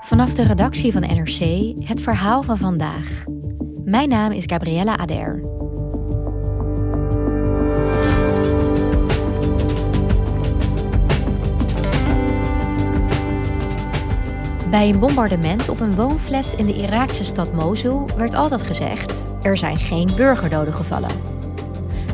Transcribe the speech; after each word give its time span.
Vanaf 0.00 0.34
de 0.34 0.42
redactie 0.42 0.92
van 0.92 1.00
NRC 1.00 1.38
het 1.88 2.00
verhaal 2.00 2.42
van 2.42 2.58
vandaag. 2.58 3.24
Mijn 3.84 4.08
naam 4.08 4.32
is 4.32 4.44
Gabriella 4.46 4.96
Ader. 4.96 5.40
Bij 14.70 14.88
een 14.88 14.98
bombardement 14.98 15.68
op 15.68 15.80
een 15.80 15.94
woonflat 15.94 16.54
in 16.56 16.66
de 16.66 16.74
Iraakse 16.74 17.24
stad 17.24 17.52
Mosul 17.52 18.08
werd 18.16 18.34
altijd 18.34 18.62
gezegd: 18.62 19.12
er 19.42 19.56
zijn 19.56 19.76
geen 19.76 20.08
burgerdoden 20.16 20.74
gevallen. 20.74 21.10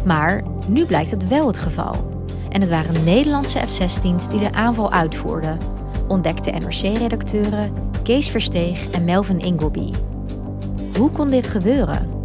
Maar 0.04 0.44
nu 0.68 0.86
blijkt 0.86 1.10
het 1.10 1.28
wel 1.28 1.46
het 1.46 1.58
geval. 1.58 2.17
En 2.48 2.60
het 2.60 2.70
waren 2.70 3.04
Nederlandse 3.04 3.58
F-16's 3.58 4.28
die 4.28 4.40
de 4.40 4.52
aanval 4.52 4.92
uitvoerden, 4.92 5.58
ontdekten 6.08 6.52
NRC-redacteuren 6.52 7.72
Kees 8.02 8.28
Versteeg 8.28 8.90
en 8.90 9.04
Melvin 9.04 9.40
Ingleby. 9.40 9.92
Hoe 10.96 11.10
kon 11.10 11.30
dit 11.30 11.46
gebeuren? 11.46 12.17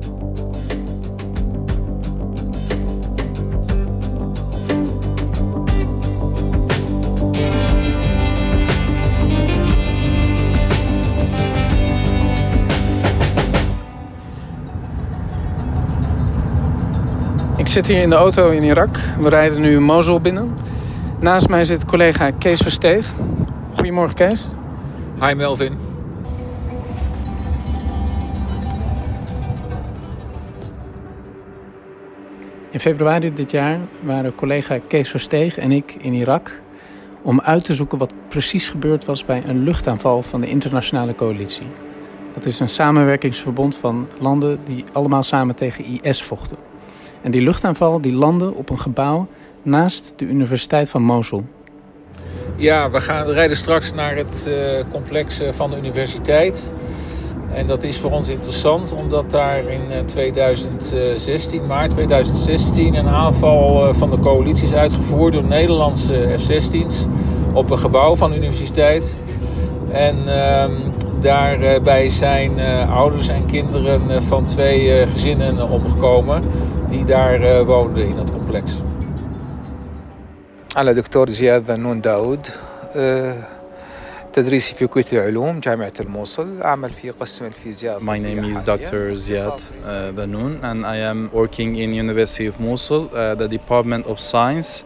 Zit 17.74 17.88
hier 17.88 18.02
in 18.02 18.10
de 18.10 18.16
auto 18.16 18.50
in 18.50 18.64
Irak. 18.64 18.98
We 19.20 19.30
rijden 19.30 19.62
nu 19.62 19.80
Mosul 19.80 20.20
binnen. 20.22 20.58
Naast 21.20 21.48
mij 21.50 21.64
zit 21.64 21.86
collega 21.86 22.32
Kees 22.32 22.60
Versteeg. 22.60 23.14
Goedemorgen 23.76 24.16
Kees. 24.16 24.48
Hi 25.22 25.34
Melvin. 25.34 25.78
In 32.70 32.80
februari 32.80 33.34
dit 33.34 33.52
jaar 33.52 33.80
waren 34.02 34.36
collega 34.36 34.80
Kees 34.88 35.10
Versteeg 35.10 35.58
en 35.58 35.72
ik 35.72 35.96
in 35.98 36.14
Irak 36.14 36.62
om 37.22 37.42
uit 37.42 37.66
te 37.66 37.74
zoeken 37.74 37.98
wat 37.98 38.14
precies 38.28 38.68
gebeurd 38.70 39.06
was 39.06 39.26
bij 39.26 39.44
een 39.46 39.64
luchtaanval 39.64 40.22
van 40.22 40.42
de 40.42 40.48
internationale 40.48 41.16
coalitie. 41.16 41.68
Dat 42.34 42.46
is 42.46 42.60
een 42.60 42.70
samenwerkingsverbond 42.70 43.76
van 43.76 44.08
landen 44.20 44.60
die 44.64 44.84
allemaal 44.92 45.24
samen 45.24 45.56
tegen 45.56 46.02
IS 46.02 46.24
vochten. 46.24 46.73
En 47.24 47.32
die 47.32 47.42
luchtaanval 47.42 48.02
die 48.02 48.14
landde 48.14 48.54
op 48.54 48.70
een 48.70 48.80
gebouw 48.80 49.28
naast 49.62 50.14
de 50.16 50.26
Universiteit 50.26 50.90
van 50.90 51.02
Mosul. 51.02 51.44
Ja, 52.56 52.90
we, 52.90 53.00
gaan, 53.00 53.28
rijden 53.28 53.58
straks 53.58 53.94
naar 53.94 54.16
het 54.16 54.46
uh, 54.48 54.56
complex 54.92 55.40
eh, 55.40 55.52
van 55.52 55.70
de 55.70 55.78
universiteit. 55.78 56.72
En 57.54 57.68
dat 57.68 57.84
is 57.84 57.98
voor 57.98 58.12
ons 58.12 58.28
interessant 58.28 58.92
omdat 58.92 59.32
daar 59.32 59.64
in 59.68 60.06
2016, 60.06 61.62
eh, 61.62 61.68
maart 61.68 61.92
2016, 61.92 62.96
een 62.96 63.08
aanval 63.08 63.94
van 63.94 64.10
de 64.10 64.20
coalitie 64.20 64.66
is 64.66 64.74
uitgevoerd 64.74 65.34
door 65.34 65.44
Nederlandse 65.44 66.34
F-16's 66.38 67.06
op 67.54 67.70
een 67.70 67.78
gebouw 67.78 68.16
van 68.16 68.32
de 68.32 68.38
universiteit. 68.38 69.16
En 69.92 70.18
uh, 70.26 70.66
daarbij 71.23 72.09
zijn 72.09 72.59
uh, 72.59 72.97
ouders 72.97 73.29
en 73.29 73.47
kinderen 73.47 74.23
van 74.23 74.47
twee 74.47 75.07
gezinnen 75.07 75.69
omgekomen 75.69 76.43
die 76.89 77.05
daar 77.05 77.65
woonden 77.65 78.07
in 78.07 78.17
het 78.17 78.31
complex. 78.31 78.73
أنا 80.77 80.93
دكتور 80.93 81.29
زياد 81.29 81.63
ذنون 81.63 82.01
داود 82.01 82.47
تدريسي 84.33 84.75
في 84.75 84.87
كلية 84.87 85.05
العلوم 85.13 85.61
جامعة 85.61 85.93
الموصل 86.01 86.63
أعمل 86.63 86.91
في 86.91 87.11
قسم 87.11 87.45
الفيزياء 87.45 88.01
My 88.01 88.19
name 88.19 88.45
is 88.45 88.59
Dr. 88.59 89.15
Ziad 89.17 89.61
uh, 89.85 90.13
Danoun 90.13 90.63
and 90.63 90.87
I 90.87 90.97
am 90.97 91.31
working 91.33 91.77
in 91.77 91.93
University 91.93 92.47
of 92.47 92.61
Mosul, 92.61 93.11
uh, 93.13 93.35
the 93.35 93.49
Department 93.49 94.07
of 94.07 94.21
Science. 94.21 94.85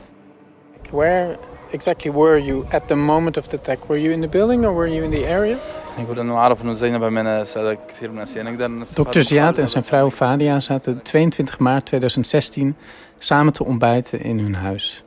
Where 0.91 1.38
exactly 1.72 2.10
were 2.10 2.38
you 2.38 2.66
at 2.72 2.88
the 2.88 2.97
moment 2.97 3.37
of 3.37 3.48
the 3.50 3.56
attack? 3.56 3.88
Were 3.88 4.00
you 4.06 4.12
in 4.12 4.20
the 4.20 4.32
building 4.37 4.65
or 4.65 4.72
were 4.72 4.91
you 4.97 5.03
in 5.04 5.10
the 5.10 5.25
area? 5.38 5.59
Dr. 8.94 9.19
Ziad 9.19 9.58
en 9.58 9.69
zijn 9.69 9.84
vrouw 9.84 10.09
Fadia 10.09 10.59
zaten 10.59 11.02
22 11.02 11.59
maart 11.59 11.85
2016 11.85 12.75
samen 13.19 13.53
te 13.53 13.66
ontbijten 13.66 14.22
in 14.22 14.40
hun 14.40 14.56
huis. 14.56 15.03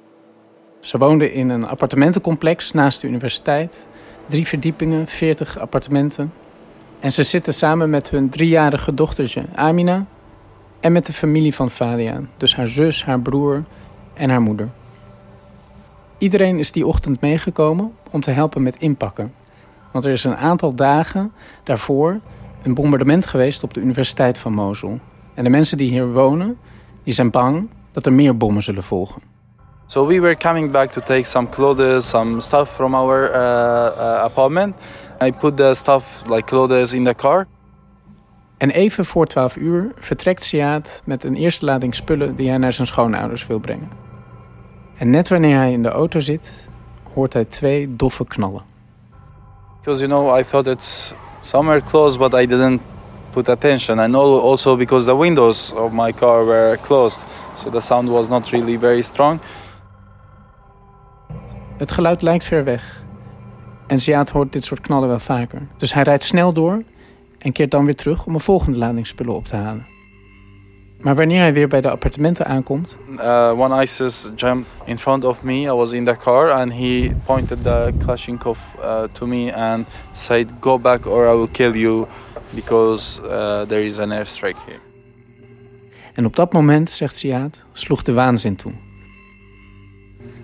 Ze 0.80 0.98
woonden 0.98 1.32
in 1.32 1.48
een 1.48 1.66
appartementencomplex 1.66 2.72
naast 2.72 3.00
de 3.00 3.06
universiteit, 3.06 3.86
drie 4.26 4.46
verdiepingen, 4.46 5.06
40 5.06 5.58
appartementen. 5.58 6.32
En 7.00 7.12
ze 7.12 7.22
zitten 7.22 7.54
samen 7.54 7.90
met 7.90 8.10
hun 8.10 8.28
driejarige 8.28 8.94
dochtertje 8.94 9.44
Amina 9.54 10.06
en 10.80 10.92
met 10.92 11.06
de 11.06 11.12
familie 11.12 11.54
van 11.54 11.70
Fadia, 11.70 12.20
dus 12.36 12.56
haar 12.56 12.68
zus, 12.68 13.04
haar 13.04 13.20
broer 13.20 13.64
en 14.14 14.30
haar 14.30 14.40
moeder. 14.40 14.68
Iedereen 16.18 16.58
is 16.58 16.72
die 16.72 16.86
ochtend 16.86 17.20
meegekomen 17.20 17.92
om 18.10 18.20
te 18.20 18.30
helpen 18.30 18.62
met 18.62 18.76
inpakken. 18.76 19.39
Want 19.92 20.04
er 20.04 20.12
is 20.12 20.24
een 20.24 20.36
aantal 20.36 20.74
dagen 20.74 21.32
daarvoor 21.62 22.20
een 22.62 22.74
bombardement 22.74 23.26
geweest 23.26 23.62
op 23.62 23.74
de 23.74 23.80
Universiteit 23.80 24.38
van 24.38 24.52
Mosul. 24.52 24.98
En 25.34 25.44
de 25.44 25.50
mensen 25.50 25.76
die 25.76 25.90
hier 25.90 26.12
wonen, 26.12 26.58
die 27.02 27.14
zijn 27.14 27.30
bang 27.30 27.68
dat 27.92 28.06
er 28.06 28.12
meer 28.12 28.36
bommen 28.36 28.62
zullen 28.62 28.82
volgen. 28.82 29.22
So 29.86 30.06
we 30.06 30.20
were 30.20 30.36
coming 30.36 30.70
back 30.70 30.90
to 30.90 31.00
take 31.00 31.24
some 31.24 31.48
clothes, 31.48 32.08
some 32.08 32.40
stuff 32.40 32.70
from 32.70 32.94
our 32.94 33.30
uh, 33.30 33.36
uh, 33.36 34.22
apartment. 34.22 34.76
I 35.22 35.32
put 35.32 35.56
the 35.56 35.74
stuff 35.74 36.22
like 36.28 36.44
clothes 36.44 36.92
in 36.92 37.04
the 37.04 37.14
car. 37.14 37.46
En 38.56 38.70
even 38.70 39.04
voor 39.04 39.26
12 39.26 39.56
uur 39.56 39.92
vertrekt 39.96 40.42
Siaad 40.42 41.02
met 41.04 41.24
een 41.24 41.34
eerste 41.34 41.64
lading 41.64 41.94
spullen 41.94 42.34
die 42.34 42.48
hij 42.48 42.58
naar 42.58 42.72
zijn 42.72 42.86
schoonouders 42.86 43.46
wil 43.46 43.58
brengen. 43.58 43.88
En 44.96 45.10
net 45.10 45.28
wanneer 45.28 45.56
hij 45.56 45.72
in 45.72 45.82
de 45.82 45.88
auto 45.88 46.18
zit, 46.18 46.68
hoort 47.14 47.32
hij 47.32 47.44
twee 47.44 47.96
doffe 47.96 48.24
knallen. 48.24 48.69
Because 49.80 50.00
you 50.00 50.08
know, 50.08 50.38
I 50.38 50.44
thought 50.44 50.66
it's 50.66 51.14
somewhere 51.40 51.80
close, 51.80 52.18
but 52.18 52.34
I 52.34 52.46
didn't 52.46 52.82
put 53.32 53.48
attention. 53.48 53.98
And 53.98 54.14
also 54.14 54.76
because 54.76 55.06
the 55.06 55.16
windows 55.16 55.72
of 55.72 55.92
my 55.92 56.12
car 56.12 56.44
were 56.44 56.78
closed, 56.82 57.18
so 57.56 57.70
the 57.70 57.80
sound 57.80 58.08
was 58.08 58.28
not 58.28 58.50
really 58.50 58.78
very 58.78 59.02
strong. 59.02 59.40
Het 61.76 61.92
geluid 61.92 62.22
lijkt 62.22 62.44
ver 62.44 62.64
weg. 62.64 63.02
En 63.86 64.00
Ziad 64.00 64.30
hoort 64.30 64.52
dit 64.52 64.64
soort 64.64 64.80
knallen 64.80 65.08
wel 65.08 65.18
vaker. 65.18 65.66
Dus 65.76 65.94
hij 65.94 66.02
rijdt 66.02 66.24
snel 66.24 66.52
door 66.52 66.82
en 67.38 67.52
keert 67.52 67.70
dan 67.70 67.84
weer 67.84 67.96
terug 67.96 68.26
om 68.26 68.34
een 68.34 68.40
volgende 68.40 68.78
lading 68.78 69.06
spullen 69.06 69.34
op 69.34 69.44
te 69.44 69.56
halen. 69.56 69.89
Maar 71.00 71.14
wanneer 71.14 71.40
hij 71.40 71.52
weer 71.52 71.68
bij 71.68 71.80
de 71.80 71.90
appartementen 71.90 72.46
aankomt, 72.46 72.96
Uh, 73.10 73.52
one 73.56 73.82
ISIS 73.82 74.30
jumped 74.36 74.66
in 74.84 74.98
front 74.98 75.24
of 75.24 75.42
me. 75.42 75.52
I 75.52 75.70
was 75.70 75.92
in 75.92 76.04
the 76.04 76.16
car 76.16 76.50
and 76.50 76.72
he 76.72 77.10
pointed 77.24 77.62
the 77.62 77.92
Kalashnikov 77.98 78.58
uh, 78.78 79.02
to 79.12 79.26
me 79.26 79.52
and 79.52 79.86
said, 80.12 80.46
Go 80.60 80.78
back 80.78 81.06
or 81.06 81.26
I 81.26 81.36
will 81.36 81.50
kill 81.50 81.74
you 81.74 82.06
because 82.54 83.20
uh, 83.22 83.62
there 83.66 83.86
is 83.86 83.98
an 83.98 84.10
airstrike 84.12 84.58
here. 84.66 84.78
en 86.14 86.24
op 86.26 86.36
dat 86.36 86.52
moment, 86.52 86.90
zegt 86.90 87.16
Ziad, 87.16 87.62
sloeg 87.72 88.02
de 88.02 88.12
waanzin 88.12 88.56
toe. 88.56 88.72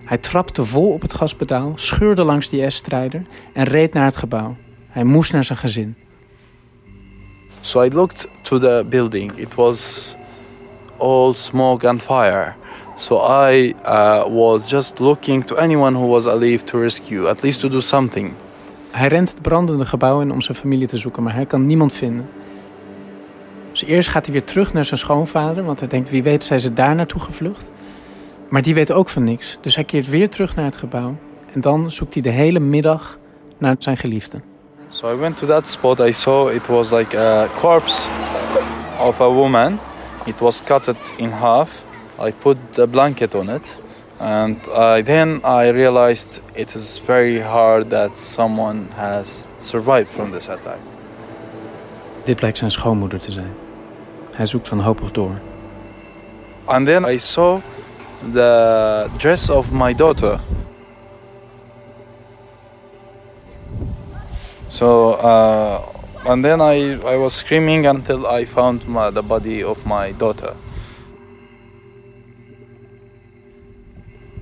Hij 0.04 0.18
trapte 0.18 0.64
vol 0.64 0.92
op 0.92 1.02
het 1.02 1.14
gaspedaal, 1.14 1.72
scheurde 1.74 2.22
langs 2.22 2.48
die 2.48 2.70
S-strijder 2.70 3.22
en 3.52 3.64
reed 3.64 3.92
naar 3.92 4.04
het 4.04 4.16
gebouw. 4.16 4.56
Hij 4.88 5.04
moest 5.04 5.32
naar 5.32 5.44
zijn 5.44 5.58
gezin. 5.58 5.94
So 7.60 7.82
I 7.82 7.90
looked 7.92 8.28
to 8.42 8.58
the 8.58 8.86
building. 8.88 9.32
It 9.36 9.54
was 9.54 10.14
all 10.98 11.32
smoke 11.32 11.88
and 11.88 12.02
fire. 12.02 12.54
So 12.96 13.16
I 13.48 13.74
uh, 13.84 14.24
was 14.28 14.70
just 14.70 14.98
looking 14.98 15.44
to 15.44 15.56
anyone 15.56 15.96
who 15.96 16.06
was 16.06 16.26
alive 16.26 16.64
to 16.64 16.78
rescue, 16.78 17.28
at 17.28 17.42
least 17.42 17.60
to 17.60 17.68
do 17.68 17.80
something. 17.80 18.34
Hij 18.90 19.08
rent 19.08 19.28
het 19.30 19.42
brandende 19.42 19.86
gebouw 19.86 20.20
in 20.20 20.32
om 20.32 20.40
zijn 20.40 20.56
familie 20.56 20.86
te 20.86 20.96
zoeken, 20.96 21.22
maar 21.22 21.34
hij 21.34 21.46
kan 21.46 21.66
niemand 21.66 21.92
vinden. 21.92 22.28
Dus 23.70 23.84
eerst 23.84 24.08
gaat 24.08 24.24
hij 24.24 24.34
weer 24.34 24.44
terug 24.44 24.72
naar 24.72 24.84
zijn 24.84 25.00
schoonvader, 25.00 25.64
want 25.64 25.80
hij 25.80 25.88
denkt 25.88 26.10
wie 26.10 26.22
weet 26.22 26.42
zijn 26.42 26.60
ze 26.60 26.72
daar 26.72 26.94
naartoe 26.94 27.20
gevlucht. 27.20 27.70
Maar 28.48 28.62
die 28.62 28.74
weet 28.74 28.92
ook 28.92 29.08
van 29.08 29.24
niks, 29.24 29.58
dus 29.60 29.74
hij 29.74 29.84
keert 29.84 30.08
weer 30.08 30.28
terug 30.28 30.56
naar 30.56 30.64
het 30.64 30.76
gebouw 30.76 31.16
En 31.56 31.62
dan 31.62 31.90
zoekt 31.90 32.14
hij 32.14 32.22
de 32.22 32.30
hele 32.30 32.58
middag 32.58 33.18
naar 33.58 33.76
zijn 33.78 33.96
geliefde. 33.96 34.40
So 34.88 35.12
I 35.12 35.16
went 35.16 35.36
to 35.38 35.46
that 35.46 35.68
spot. 35.68 36.00
I 36.00 36.12
saw 36.12 36.50
it 36.50 36.66
was 36.66 36.90
like 36.90 37.18
a 37.18 37.46
corpse 37.60 38.08
of 39.00 39.20
a 39.20 39.30
woman. 39.30 39.78
It 40.26 40.40
was 40.40 40.62
cut 40.64 40.94
in 41.16 41.30
half. 41.30 41.82
I 42.18 42.32
put 42.32 42.56
the 42.72 42.86
blanket 42.86 43.34
on 43.34 43.48
it. 43.48 43.78
And 44.18 44.56
I, 44.74 45.02
then 45.02 45.40
I 45.44 45.68
realized 45.68 46.40
it 46.54 46.74
is 46.74 46.98
very 47.06 47.40
hard 47.40 47.90
that 47.90 48.16
someone 48.16 48.88
has 48.94 49.44
survived 49.58 50.08
from 50.08 50.32
this 50.32 50.48
attack. 50.48 50.78
Dit 52.24 52.36
blijkt 52.36 52.58
zijn 52.58 52.70
schoonmoeder 52.70 53.20
te 53.20 53.32
zijn. 53.32 53.54
Hij 54.32 54.46
zoekt 54.46 54.68
wanhopig 54.68 55.10
door. 55.10 55.40
And 56.64 56.86
then 56.86 57.04
I 57.04 57.18
saw 57.18 57.60
the 58.32 59.06
dress 59.18 59.50
of 59.50 59.70
my 59.72 59.94
daughter. 59.94 60.40
So, 64.68 65.10
uh, 65.10 65.78
and 66.26 66.42
then 66.42 66.60
I, 66.60 66.98
I 67.14 67.16
was 67.16 67.36
screaming 67.36 67.86
until 67.86 68.26
I 68.26 68.44
found 68.44 68.86
my, 68.86 69.10
the 69.10 69.22
body 69.22 69.64
of 69.64 69.84
my 69.84 70.12
daughter. 70.16 70.52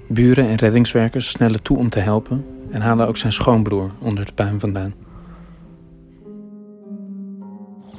Buren 0.08 0.48
en 0.48 0.56
reddingswerkers 0.56 1.28
snellen 1.28 1.62
toe 1.62 1.76
om 1.76 1.88
te 1.88 1.98
helpen 1.98 2.46
en 2.70 2.80
halen 2.80 3.08
ook 3.08 3.16
zijn 3.16 3.32
schoonbroer 3.32 3.90
onder 3.98 4.24
de 4.24 4.32
puin 4.32 4.60
vandaan. 4.60 4.94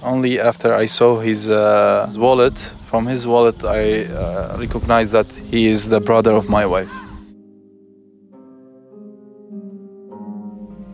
Only 0.01 0.39
after 0.39 0.81
I 0.81 0.87
saw 0.87 1.21
his 1.21 1.47
uh, 1.47 2.13
wallet, 2.13 2.73
from 2.85 3.07
his 3.07 3.25
wallet, 3.25 3.63
I 3.63 4.07
uh, 4.11 4.57
recognized 4.57 5.11
that 5.11 5.25
he 5.49 5.69
is 5.69 5.87
the 5.87 5.99
brother 5.99 6.35
of 6.35 6.47
my 6.47 6.67
wife. 6.67 7.04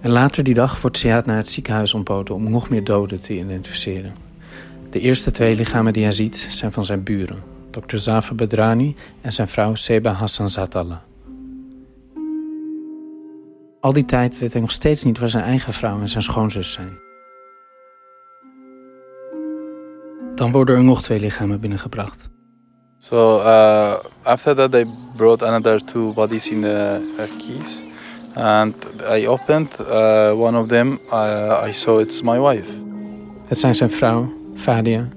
En 0.02 0.12
later 0.12 0.44
die 0.44 0.54
dag 0.54 0.82
wordt 0.82 0.98
Siad 0.98 1.26
naar 1.26 1.38
het 1.38 1.50
ziekenhuis 1.50 1.94
ontboden 1.94 2.36
om 2.36 2.50
nog 2.50 2.70
meer 2.70 2.84
doden 2.84 3.22
te 3.22 3.34
identificeren. 3.34 4.14
De 4.90 5.00
eerste 5.00 5.32
twee 5.32 5.56
lichamen 5.56 5.94
die 5.94 6.04
hij 6.04 6.12
ziet 6.12 6.48
zijn 6.50 6.72
van 6.72 6.86
zijn 6.86 7.04
buren, 7.04 7.44
Dr. 7.70 7.98
Zafer 7.98 8.36
Bedrani 8.36 8.96
en 9.22 9.34
zijn 9.34 9.48
vrouw 9.48 9.76
Seba 9.76 10.12
Hassan 10.12 10.50
Zatalla. 10.50 11.04
Al 13.80 13.94
die 13.94 14.06
tijd 14.06 14.40
weet 14.40 14.52
hij 14.52 14.62
nog 14.62 14.72
steeds 14.72 15.04
niet 15.04 15.20
waar 15.20 15.30
zijn 15.30 15.44
eigen 15.44 15.74
vrouw 15.74 16.00
en 16.00 16.08
zijn 16.08 16.24
schoonzus 16.24 16.72
zijn. 16.72 16.98
Dan 20.36 20.52
worden 20.52 20.76
er 20.76 20.84
nog 20.84 21.02
twee 21.02 21.20
lichamen 21.20 21.60
binnengebracht. 21.60 22.30
So 22.98 23.40
uh, 23.40 23.96
after 24.24 24.56
that, 24.56 24.72
they 24.72 24.86
brought 25.16 25.44
another 25.44 25.84
two 25.84 26.14
bodies 26.14 26.50
in 26.50 26.62
the 26.62 27.02
uh, 27.18 27.24
keys, 27.38 27.82
and 28.34 28.76
I 29.18 29.28
opened 29.28 29.80
uh, 29.80 30.32
one 30.42 30.60
of 30.60 30.68
them. 30.68 31.00
Uh, 31.12 31.64
I 31.68 31.74
saw 31.74 32.00
it's 32.00 32.22
my 32.22 32.40
wife. 32.40 32.70
Het 33.46 33.60
zijn 33.60 33.76
zijn 33.76 33.92
vrouw, 33.92 34.34
Fadia, 34.56 35.08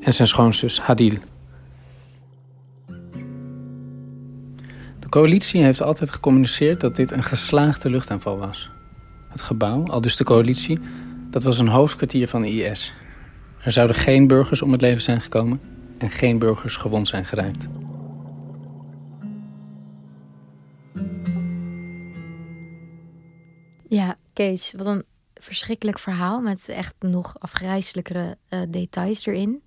en 0.00 0.12
zijn 0.12 0.28
schoonzus 0.28 0.80
Hadil. 0.80 1.18
De 4.98 5.08
coalitie 5.08 5.62
heeft 5.62 5.82
altijd 5.82 6.10
gecommuniceerd 6.10 6.80
dat 6.80 6.96
dit 6.96 7.10
een 7.10 7.22
geslaagde 7.22 7.90
luchtaanval 7.90 8.38
was. 8.38 8.70
Het 9.28 9.40
gebouw, 9.40 9.84
al 9.84 10.00
dus 10.00 10.16
de 10.16 10.24
coalitie, 10.24 10.78
dat 11.30 11.42
was 11.42 11.58
een 11.58 11.68
hoofdkwartier 11.68 12.28
van 12.28 12.42
de 12.42 12.48
IS. 12.48 12.94
Er 13.62 13.70
zouden 13.70 13.96
geen 13.96 14.26
burgers 14.26 14.62
om 14.62 14.72
het 14.72 14.80
leven 14.80 15.02
zijn 15.02 15.20
gekomen 15.20 15.60
en 15.98 16.10
geen 16.10 16.38
burgers 16.38 16.76
gewond 16.76 17.08
zijn 17.08 17.24
geraakt. 17.24 17.68
Kees, 24.38 24.72
wat 24.76 24.86
een 24.86 25.04
verschrikkelijk 25.34 25.98
verhaal 25.98 26.40
met 26.40 26.68
echt 26.68 26.94
nog 27.00 27.38
afgrijzelijkere 27.38 28.38
uh, 28.50 28.60
details 28.68 29.26
erin. 29.26 29.62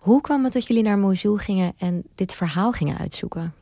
Hoe 0.00 0.20
kwam 0.20 0.44
het 0.44 0.52
dat 0.52 0.66
jullie 0.66 0.82
naar 0.82 0.98
Mosul 0.98 1.36
gingen 1.36 1.72
en 1.76 2.02
dit 2.14 2.34
verhaal 2.34 2.72
gingen 2.72 2.98
uitzoeken? 2.98 3.54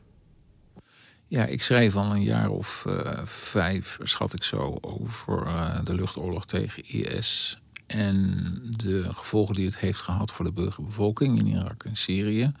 Ja, 1.27 1.45
ik 1.45 1.61
schreef 1.61 1.95
al 1.95 2.11
een 2.11 2.23
jaar 2.23 2.49
of 2.49 2.85
uh, 2.87 3.25
vijf, 3.25 3.97
schat 4.01 4.33
ik 4.33 4.43
zo, 4.43 4.77
over 4.81 5.47
uh, 5.47 5.83
de 5.83 5.95
luchtoorlog 5.95 6.45
tegen 6.45 6.83
IS. 6.85 7.59
En 7.87 8.35
de 8.69 9.13
gevolgen 9.13 9.55
die 9.55 9.65
het 9.65 9.77
heeft 9.77 10.01
gehad 10.01 10.31
voor 10.31 10.45
de 10.45 10.53
burgerbevolking 10.53 11.39
in 11.39 11.47
Irak 11.47 11.83
en 11.83 11.95
Syrië. 11.95 12.51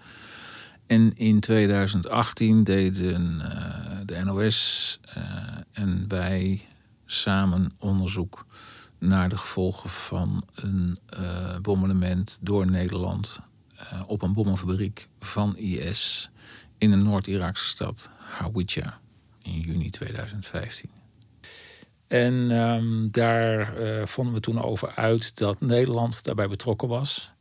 En 0.87 1.15
in 1.15 1.39
2018 1.39 2.63
deden 2.63 3.37
de 4.05 4.23
NOS 4.23 4.99
en 5.71 6.05
wij 6.07 6.65
samen 7.11 7.73
onderzoek 7.79 8.45
naar 8.97 9.29
de 9.29 9.37
gevolgen 9.37 9.89
van 9.89 10.43
een 10.55 10.99
bombardement 11.61 12.37
door 12.41 12.71
Nederland 12.71 13.39
op 14.07 14.21
een 14.21 14.33
bommenfabriek 14.33 15.07
van 15.19 15.57
IS 15.57 16.29
in 16.77 16.91
een 16.91 17.03
Noord-Iraakse 17.03 17.65
stad 17.67 18.11
Hawija 18.17 18.99
in 19.41 19.59
juni 19.59 19.89
2015. 19.89 20.89
En 22.07 22.33
um, 22.33 23.11
daar 23.11 23.81
uh, 23.81 24.05
vonden 24.05 24.33
we 24.33 24.39
toen 24.39 24.61
over 24.61 24.95
uit 24.95 25.37
dat 25.37 25.61
Nederland 25.61 26.23
daarbij 26.23 26.47
betrokken 26.47 26.87
was. 26.87 27.31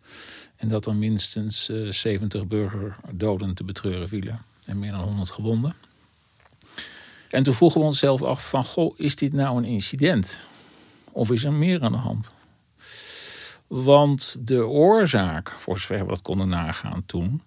En 0.56 0.69
dat 0.69 0.87
er 0.87 0.94
minstens 0.94 1.69
uh, 1.69 1.87
eh, 1.87 1.93
70 1.93 2.46
burgerdoden 2.46 3.55
te 3.55 3.64
betreuren 3.64 4.08
vielen. 4.08 4.40
En 4.64 4.78
meer 4.78 4.90
dan 4.90 5.00
100 5.00 5.31
gewonden. 5.31 5.75
En 7.31 7.43
toen 7.43 7.55
vroegen 7.55 7.81
we 7.81 7.87
onszelf 7.87 8.23
af 8.23 8.49
van, 8.49 8.65
goh, 8.65 8.99
is 8.99 9.17
dit 9.17 9.32
nou 9.32 9.56
een 9.56 9.65
incident? 9.65 10.38
Of 11.12 11.31
is 11.31 11.44
er 11.44 11.53
meer 11.53 11.82
aan 11.82 11.93
de 11.93 11.99
hand? 11.99 12.32
Want 13.67 14.37
de 14.41 14.67
oorzaak, 14.67 15.50
voor 15.50 15.79
zover 15.79 16.03
we 16.03 16.09
dat 16.09 16.23
konden 16.23 16.49
nagaan 16.49 17.03
toen, 17.06 17.43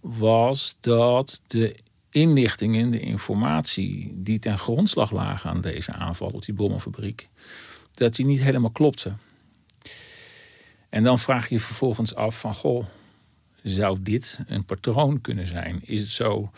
was 0.00 0.76
dat 0.80 1.40
de 1.46 1.76
inlichtingen, 2.10 2.90
de 2.90 3.00
informatie 3.00 4.12
die 4.16 4.38
ten 4.38 4.58
grondslag 4.58 5.10
lagen 5.10 5.50
aan 5.50 5.60
deze 5.60 5.92
aanval 5.92 6.28
op 6.28 6.44
die 6.44 6.54
bommenfabriek, 6.54 7.28
dat 7.92 8.14
die 8.14 8.26
niet 8.26 8.42
helemaal 8.42 8.70
klopte. 8.70 9.12
En 10.88 11.02
dan 11.02 11.18
vraag 11.18 11.48
je 11.48 11.54
je 11.54 11.60
vervolgens 11.60 12.14
af 12.14 12.40
van, 12.40 12.54
goh, 12.54 12.84
zou 13.62 13.98
dit 14.02 14.40
een 14.46 14.64
patroon 14.64 15.20
kunnen 15.20 15.46
zijn? 15.46 15.80
Is 15.84 16.00
het 16.00 16.08
zo 16.08 16.50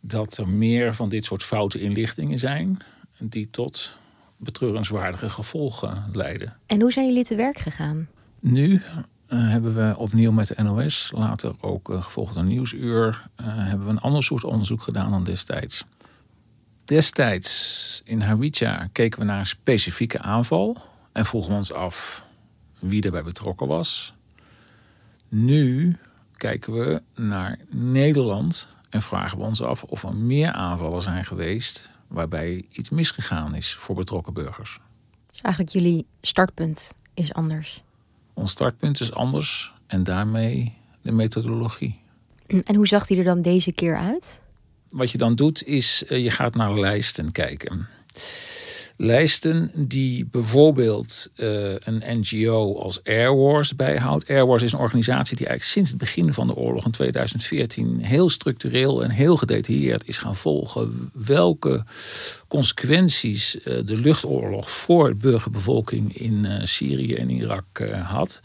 dat 0.00 0.36
er 0.36 0.48
meer 0.48 0.94
van 0.94 1.08
dit 1.08 1.24
soort 1.24 1.42
foute 1.42 1.80
inlichtingen 1.80 2.38
zijn 2.38 2.78
die 3.18 3.50
tot 3.50 3.96
betreurenswaardige 4.36 5.28
gevolgen 5.28 6.04
leiden? 6.12 6.56
En 6.66 6.80
hoe 6.80 6.92
zijn 6.92 7.06
jullie 7.06 7.24
te 7.24 7.34
werk 7.34 7.58
gegaan? 7.58 8.08
Nu 8.40 8.72
uh, 8.72 8.80
hebben 9.28 9.74
we 9.74 9.94
opnieuw 9.96 10.32
met 10.32 10.46
de 10.46 10.62
NOS, 10.62 11.12
later 11.14 11.54
ook 11.60 11.90
uh, 11.90 12.02
gevolgd 12.02 12.34
door 12.34 12.44
Nieuwsuur, 12.44 13.28
uh, 13.40 13.46
hebben 13.46 13.86
we 13.86 13.92
een 13.92 14.00
ander 14.00 14.22
soort 14.22 14.44
onderzoek 14.44 14.82
gedaan 14.82 15.10
dan 15.10 15.24
destijds. 15.24 15.84
Destijds 16.84 18.02
in 18.04 18.20
Hawija 18.20 18.88
keken 18.92 19.18
we 19.20 19.24
naar 19.24 19.38
een 19.38 19.46
specifieke 19.46 20.18
aanval 20.18 20.76
en 21.12 21.24
vroegen 21.24 21.50
we 21.50 21.56
ons 21.56 21.72
af 21.72 22.24
wie 22.78 23.02
erbij 23.02 23.22
betrokken 23.22 23.66
was. 23.66 24.14
Nu 25.28 25.96
kijken 26.36 26.72
we 26.72 27.02
naar 27.14 27.58
Nederland 27.70 28.68
en 28.88 29.02
vragen 29.02 29.38
we 29.38 29.44
ons 29.44 29.62
af 29.62 29.82
of 29.82 30.02
er 30.02 30.16
meer 30.16 30.52
aanvallen 30.52 31.02
zijn 31.02 31.24
geweest 31.24 31.90
waarbij 32.06 32.64
iets 32.70 32.90
misgegaan 32.90 33.54
is 33.54 33.74
voor 33.74 33.94
betrokken 33.94 34.32
burgers. 34.32 34.80
Dus 35.30 35.40
eigenlijk 35.40 35.74
jullie 35.74 36.06
startpunt 36.20 36.94
is 37.14 37.32
anders. 37.32 37.82
Ons 38.34 38.50
startpunt 38.50 39.00
is 39.00 39.12
anders 39.12 39.72
en 39.86 40.02
daarmee 40.02 40.74
de 41.02 41.12
methodologie. 41.12 42.00
En 42.46 42.74
hoe 42.74 42.86
zag 42.86 43.06
die 43.06 43.18
er 43.18 43.24
dan 43.24 43.42
deze 43.42 43.72
keer 43.72 43.96
uit? 43.96 44.40
Wat 44.88 45.10
je 45.10 45.18
dan 45.18 45.34
doet 45.34 45.64
is, 45.64 46.04
eh, 46.04 46.22
je 46.22 46.30
gaat 46.30 46.54
naar 46.54 46.78
lijsten 46.78 47.32
kijken. 47.32 47.86
Lijsten 49.00 49.70
die 49.74 50.26
bijvoorbeeld 50.26 51.28
uh, 51.36 51.48
een 51.78 52.02
NGO 52.06 52.78
als 52.78 53.00
Airwars 53.04 53.76
bijhoudt. 53.76 54.28
Airwars 54.28 54.62
is 54.62 54.72
een 54.72 54.78
organisatie 54.78 55.36
die 55.36 55.46
eigenlijk 55.46 55.74
sinds 55.74 55.90
het 55.90 55.98
begin 55.98 56.32
van 56.32 56.46
de 56.46 56.54
oorlog 56.54 56.84
in 56.84 56.90
2014 56.90 58.00
heel 58.00 58.28
structureel 58.28 59.02
en 59.02 59.10
heel 59.10 59.36
gedetailleerd 59.36 60.08
is 60.08 60.18
gaan 60.18 60.36
volgen 60.36 61.10
welke 61.12 61.84
consequenties 62.48 63.56
uh, 63.56 63.62
de 63.84 63.98
luchtoorlog 63.98 64.70
voor 64.70 65.08
de 65.08 65.14
burgerbevolking 65.14 66.16
in 66.16 66.44
uh, 66.44 66.52
Syrië 66.62 67.14
en 67.14 67.30
Irak 67.30 67.82
had. 68.02 68.40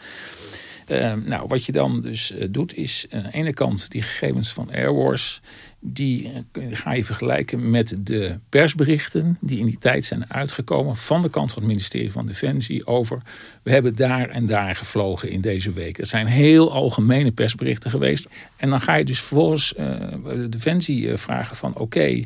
Nou, 1.25 1.47
wat 1.47 1.65
je 1.65 1.71
dan 1.71 2.01
dus 2.01 2.33
doet 2.49 2.75
is 2.75 3.05
aan 3.09 3.23
de 3.23 3.31
ene 3.31 3.53
kant 3.53 3.91
die 3.91 4.01
gegevens 4.01 4.53
van 4.53 4.71
Airwars 4.71 5.41
die 5.85 6.31
eh, 6.51 6.63
ga 6.71 6.93
je 6.93 7.05
vergelijken 7.05 7.69
met 7.69 7.95
de 7.99 8.39
persberichten 8.49 9.37
die 9.41 9.59
in 9.59 9.65
die 9.65 9.77
tijd 9.77 10.05
zijn 10.05 10.31
uitgekomen 10.31 10.95
van 10.97 11.21
de 11.21 11.29
kant 11.29 11.51
van 11.51 11.61
het 11.61 11.71
ministerie 11.71 12.11
van 12.11 12.25
Defensie 12.25 12.87
over 12.87 13.21
we 13.63 13.71
hebben 13.71 13.95
daar 13.95 14.29
en 14.29 14.45
daar 14.45 14.75
gevlogen 14.75 15.29
in 15.29 15.41
deze 15.41 15.71
week. 15.71 15.97
Dat 15.97 16.07
zijn 16.07 16.25
heel 16.25 16.71
algemene 16.71 17.31
persberichten 17.31 17.89
geweest. 17.89 18.27
En 18.55 18.69
dan 18.69 18.81
ga 18.81 18.95
je 18.95 19.05
dus 19.05 19.19
vervolgens 19.19 19.73
uh, 19.77 20.07
Defensie 20.49 21.11
eh, 21.11 21.17
vragen 21.17 21.55
van 21.55 21.77
oké, 21.77 22.23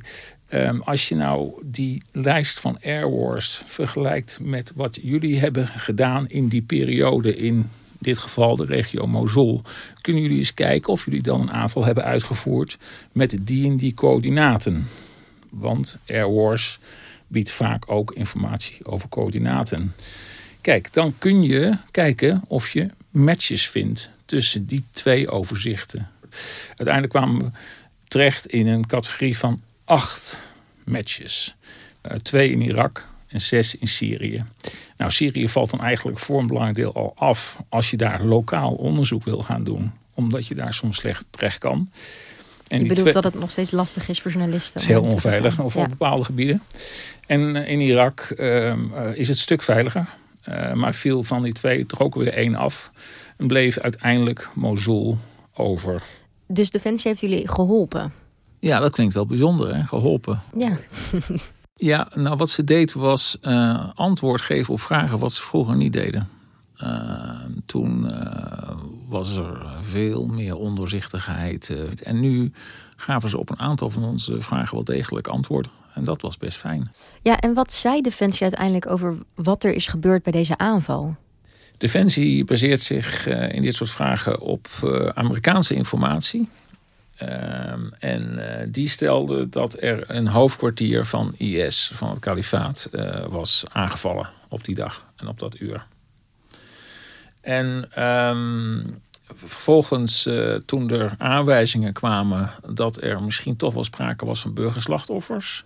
Ehm, 0.47 0.79
als 0.79 1.09
je 1.09 1.15
nou 1.15 1.61
die 1.65 2.03
lijst 2.11 2.59
van 2.59 2.77
Air 2.83 3.11
Wars 3.15 3.63
vergelijkt 3.65 4.39
met 4.41 4.71
wat 4.75 4.99
jullie 5.01 5.39
hebben 5.39 5.67
gedaan 5.67 6.27
in 6.27 6.47
die 6.47 6.61
periode 6.61 7.35
in 7.35 7.69
dit 7.99 8.17
geval 8.17 8.55
de 8.55 8.65
regio 8.65 9.07
Mosul, 9.07 9.61
kunnen 10.01 10.21
jullie 10.21 10.37
eens 10.37 10.53
kijken 10.53 10.93
of 10.93 11.05
jullie 11.05 11.21
dan 11.21 11.41
een 11.41 11.51
aanval 11.51 11.85
hebben 11.85 12.03
uitgevoerd 12.03 12.77
met 13.11 13.37
die 13.41 13.65
en 13.65 13.77
die 13.77 13.93
coördinaten. 13.93 14.87
Want 15.49 15.97
Air 16.07 16.33
Wars 16.33 16.79
biedt 17.27 17.51
vaak 17.51 17.91
ook 17.91 18.13
informatie 18.13 18.85
over 18.85 19.09
coördinaten. 19.09 19.93
Kijk, 20.61 20.93
dan 20.93 21.13
kun 21.17 21.43
je 21.43 21.77
kijken 21.91 22.43
of 22.47 22.69
je 22.69 22.89
matches 23.09 23.69
vindt 23.69 24.11
tussen 24.25 24.65
die 24.65 24.83
twee 24.91 25.29
overzichten. 25.29 26.09
Uiteindelijk 26.67 27.09
kwamen 27.09 27.39
we 27.39 27.51
terecht 28.03 28.47
in 28.47 28.67
een 28.67 28.85
categorie 28.85 29.37
van 29.37 29.61
acht 29.85 30.49
matches. 30.83 31.55
Uh, 32.03 32.17
twee 32.17 32.49
in 32.49 32.61
Irak 32.61 33.07
en 33.27 33.41
zes 33.41 33.75
in 33.75 33.87
Syrië. 33.87 34.45
Nou, 34.97 35.11
Syrië 35.11 35.49
valt 35.49 35.69
dan 35.69 35.81
eigenlijk 35.81 36.19
voor 36.19 36.39
een 36.39 36.47
belangrijk 36.47 36.77
deel 36.77 36.93
al 36.93 37.13
af 37.15 37.57
als 37.69 37.91
je 37.91 37.97
daar 37.97 38.23
lokaal 38.23 38.73
onderzoek 38.73 39.23
wil 39.23 39.41
gaan 39.41 39.63
doen, 39.63 39.91
omdat 40.13 40.47
je 40.47 40.55
daar 40.55 40.73
soms 40.73 40.97
slecht 40.97 41.25
terecht 41.29 41.57
kan. 41.57 41.89
En 42.67 42.81
je 42.81 42.87
bedoelt 42.87 43.13
dat 43.13 43.23
het 43.23 43.39
nog 43.39 43.51
steeds 43.51 43.71
lastig 43.71 44.09
is 44.09 44.21
voor 44.21 44.31
journalisten? 44.31 44.73
Het 44.73 44.81
is 44.81 44.87
heel 44.87 45.11
onveilig 45.11 45.59
of 45.59 45.75
op 45.75 45.89
bepaalde 45.89 46.23
gebieden. 46.23 46.61
En 47.27 47.55
eh, 47.55 47.71
in 47.71 47.79
Irak 47.79 48.19
ehm, 48.19 48.93
eh, 48.93 49.15
is 49.15 49.27
het 49.27 49.37
stuk 49.37 49.63
veiliger. 49.63 50.09
Uh, 50.49 50.73
maar 50.73 50.93
viel 50.93 51.23
van 51.23 51.41
die 51.41 51.53
twee 51.53 51.85
toch 51.85 52.01
ook 52.01 52.15
weer 52.15 52.33
één 52.33 52.55
af. 52.55 52.91
En 53.37 53.47
bleef 53.47 53.77
uiteindelijk 53.77 54.49
Mosul 54.53 55.17
over. 55.53 56.03
Dus 56.47 56.71
Defensie 56.71 57.07
heeft 57.09 57.21
jullie 57.21 57.49
geholpen? 57.49 58.11
Ja, 58.59 58.79
dat 58.79 58.91
klinkt 58.91 59.13
wel 59.13 59.25
bijzonder, 59.25 59.75
hè? 59.75 59.83
geholpen. 59.83 60.41
Ja. 60.57 60.77
ja, 61.77 62.07
nou 62.13 62.35
wat 62.35 62.49
ze 62.49 62.63
deed 62.63 62.93
was 62.93 63.37
uh, 63.41 63.89
antwoord 63.93 64.41
geven 64.41 64.73
op 64.73 64.81
vragen 64.81 65.19
wat 65.19 65.33
ze 65.33 65.41
vroeger 65.41 65.75
niet 65.75 65.93
deden. 65.93 66.27
Uh, 66.83 66.89
toen 67.65 68.11
was 69.09 69.37
er 69.37 69.65
veel 69.81 70.27
meer 70.27 70.55
ondoorzichtigheid. 70.55 71.69
en 72.03 72.19
nu 72.19 72.51
gaven 72.95 73.29
ze 73.29 73.39
op 73.39 73.49
een 73.49 73.59
aantal 73.59 73.89
van 73.89 74.03
onze 74.03 74.41
vragen 74.41 74.75
wel 74.75 74.83
degelijk 74.83 75.27
antwoord. 75.27 75.69
En 75.93 76.03
dat 76.03 76.21
was 76.21 76.37
best 76.37 76.57
fijn. 76.57 76.91
Ja, 77.21 77.39
en 77.39 77.53
wat 77.53 77.73
zei 77.73 78.01
Defensie 78.01 78.41
uiteindelijk 78.41 78.89
over 78.89 79.15
wat 79.35 79.63
er 79.63 79.73
is 79.73 79.87
gebeurd 79.87 80.23
bij 80.23 80.31
deze 80.31 80.57
aanval? 80.57 81.15
Defensie 81.77 82.43
baseert 82.43 82.81
zich 82.81 83.27
in 83.27 83.61
dit 83.61 83.75
soort 83.75 83.89
vragen 83.89 84.39
op 84.39 84.67
Amerikaanse 85.13 85.75
informatie. 85.75 86.49
Uh, 87.21 87.29
en 87.99 88.59
eh, 88.59 88.67
die 88.69 88.89
stelde 88.89 89.49
dat 89.49 89.81
er 89.81 90.03
een 90.07 90.27
hoofdkwartier 90.27 91.05
van 91.05 91.33
IS, 91.37 91.91
van 91.93 92.09
het 92.09 92.19
kalifaat, 92.19 92.89
was 93.29 93.65
aangevallen 93.71 94.29
op 94.49 94.63
die 94.63 94.75
dag 94.75 95.05
en 95.15 95.27
op 95.27 95.39
dat 95.39 95.59
uur. 95.59 95.85
En 97.41 98.03
um, 98.03 99.01
vervolgens, 99.33 100.29
toen 100.65 100.89
er 100.89 101.15
aanwijzingen 101.17 101.93
kwamen 101.93 102.49
dat 102.69 103.01
er 103.01 103.23
misschien 103.23 103.55
toch 103.55 103.73
wel 103.73 103.83
sprake 103.83 104.25
was 104.25 104.41
van 104.41 104.53
burgerslachtoffers, 104.53 105.65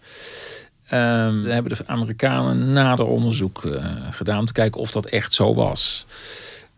Um, 0.94 1.46
hebben 1.46 1.78
de 1.78 1.84
Amerikanen 1.86 2.74
nader 2.74 3.06
onderzoek 3.06 3.64
gedaan 4.10 4.40
om 4.40 4.46
te 4.46 4.54
kijken 4.54 4.82
of 4.82 4.92
dat 4.92 5.06
echt 5.06 5.34
zo 5.34 5.54
was. 5.54 6.06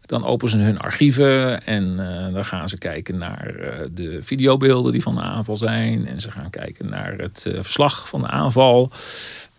Dan 0.06 0.26
openen 0.26 0.54
ze 0.54 0.58
hun 0.58 0.80
archieven 0.80 1.66
en 1.66 1.98
uh, 2.00 2.34
dan 2.34 2.46
gaan 2.46 2.70
ze 2.70 2.78
kijken 2.78 3.18
naar 3.18 3.56
uh, 3.56 3.68
de 3.92 4.24
videobeelden 4.24 4.92
die 4.92 5.02
van 5.02 5.16
de 5.16 5.22
aanval 5.22 5.58
zijn. 5.58 6.08
En 6.08 6.22
ze 6.22 6.32
gaan 6.32 6.50
kijken 6.50 6.90
naar 6.90 7.14
het 7.18 7.48
verslag 7.60 8.10
van 8.10 8.22
de 8.22 8.28
aanval. 8.28 8.92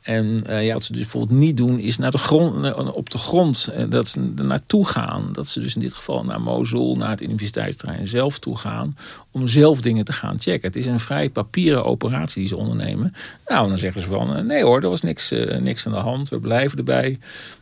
En 0.04 0.44
uh, 0.46 0.66
ja, 0.66 0.72
wat 0.72 0.84
ze 0.84 0.92
dus 0.92 1.00
bijvoorbeeld 1.00 1.38
niet 1.38 1.56
doen, 1.56 1.78
is 1.78 1.98
naar 1.98 2.10
de 2.10 2.18
grond, 2.18 2.64
eh, 2.64 2.94
op 2.94 3.10
de 3.10 3.18
grond 3.18 3.68
uh, 3.78 3.86
dat 3.86 4.08
ze 4.08 4.32
er 4.36 4.44
naartoe 4.44 4.86
gaan. 4.86 5.28
Dat 5.32 5.48
ze 5.48 5.60
dus 5.60 5.74
in 5.74 5.80
dit 5.80 5.94
geval 5.94 6.24
naar 6.24 6.40
Mosul, 6.40 6.96
naar 6.96 7.10
het 7.10 7.22
universiteitsterrein 7.22 8.06
zelf 8.06 8.38
toe 8.38 8.56
gaan. 8.56 8.96
Om 9.30 9.46
zelf 9.46 9.80
dingen 9.80 10.04
te 10.04 10.12
gaan 10.12 10.40
checken. 10.40 10.68
Het 10.68 10.76
is 10.76 10.86
een 10.86 11.00
vrij 11.00 11.30
papieren 11.30 11.84
operatie 11.84 12.38
die 12.38 12.48
ze 12.48 12.56
ondernemen. 12.56 13.14
Nou, 13.46 13.68
dan 13.68 13.78
zeggen 13.78 14.00
ze 14.00 14.08
van 14.08 14.46
nee 14.46 14.62
hoor, 14.62 14.82
er 14.82 14.88
was 14.88 15.02
niks, 15.02 15.30
niks 15.58 15.86
aan 15.86 15.92
de 15.92 15.98
hand. 15.98 16.28
We 16.28 16.38
blijven 16.38 16.78
erbij 16.78 17.18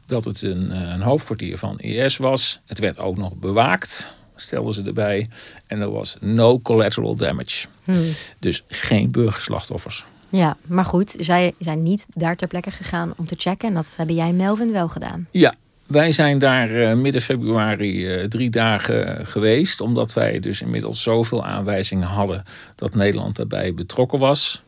dat 0.06 0.24
het 0.24 0.42
een, 0.42 0.70
een 0.70 1.02
hoofdkwartier 1.02 1.58
van 1.58 1.78
IS 1.78 2.16
was. 2.16 2.60
Het 2.66 2.78
werd 2.78 2.98
ook 2.98 3.16
nog 3.16 3.36
bewaakt 3.36 4.14
stelden 4.36 4.74
ze 4.74 4.82
erbij. 4.82 5.28
En 5.66 5.80
er 5.80 5.90
was 5.90 6.16
no 6.20 6.60
collateral 6.60 7.16
damage. 7.16 7.66
Hmm. 7.84 8.12
Dus 8.38 8.64
geen 8.68 9.10
burgerslachtoffers. 9.10 10.04
Ja, 10.32 10.56
maar 10.66 10.84
goed, 10.84 11.14
zij 11.18 11.54
zijn 11.58 11.82
niet 11.82 12.06
daar 12.14 12.36
ter 12.36 12.48
plekke 12.48 12.70
gegaan 12.70 13.12
om 13.16 13.26
te 13.26 13.34
checken. 13.38 13.68
En 13.68 13.74
dat 13.74 13.86
hebben 13.96 14.16
jij 14.16 14.32
Melvin 14.32 14.72
wel 14.72 14.88
gedaan. 14.88 15.26
Ja, 15.30 15.54
wij 15.86 16.12
zijn 16.12 16.38
daar 16.38 16.70
uh, 16.70 16.94
midden 16.94 17.20
februari 17.20 18.16
uh, 18.16 18.24
drie 18.24 18.50
dagen 18.50 19.26
geweest. 19.26 19.80
Omdat 19.80 20.12
wij 20.12 20.40
dus 20.40 20.62
inmiddels 20.62 21.02
zoveel 21.02 21.44
aanwijzingen 21.44 22.08
hadden 22.08 22.42
dat 22.74 22.94
Nederland 22.94 23.36
daarbij 23.36 23.74
betrokken 23.74 24.18
was. 24.18 24.62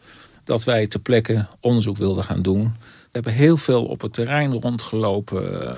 Dat 0.44 0.64
wij 0.64 0.86
ter 0.86 1.00
plekke 1.00 1.46
onderzoek 1.60 1.96
wilden 1.96 2.24
gaan 2.24 2.42
doen. 2.42 2.62
We 2.82 3.10
hebben 3.10 3.32
heel 3.32 3.56
veel 3.56 3.84
op 3.84 4.00
het 4.00 4.12
terrein 4.12 4.52
rondgelopen. 4.52 5.76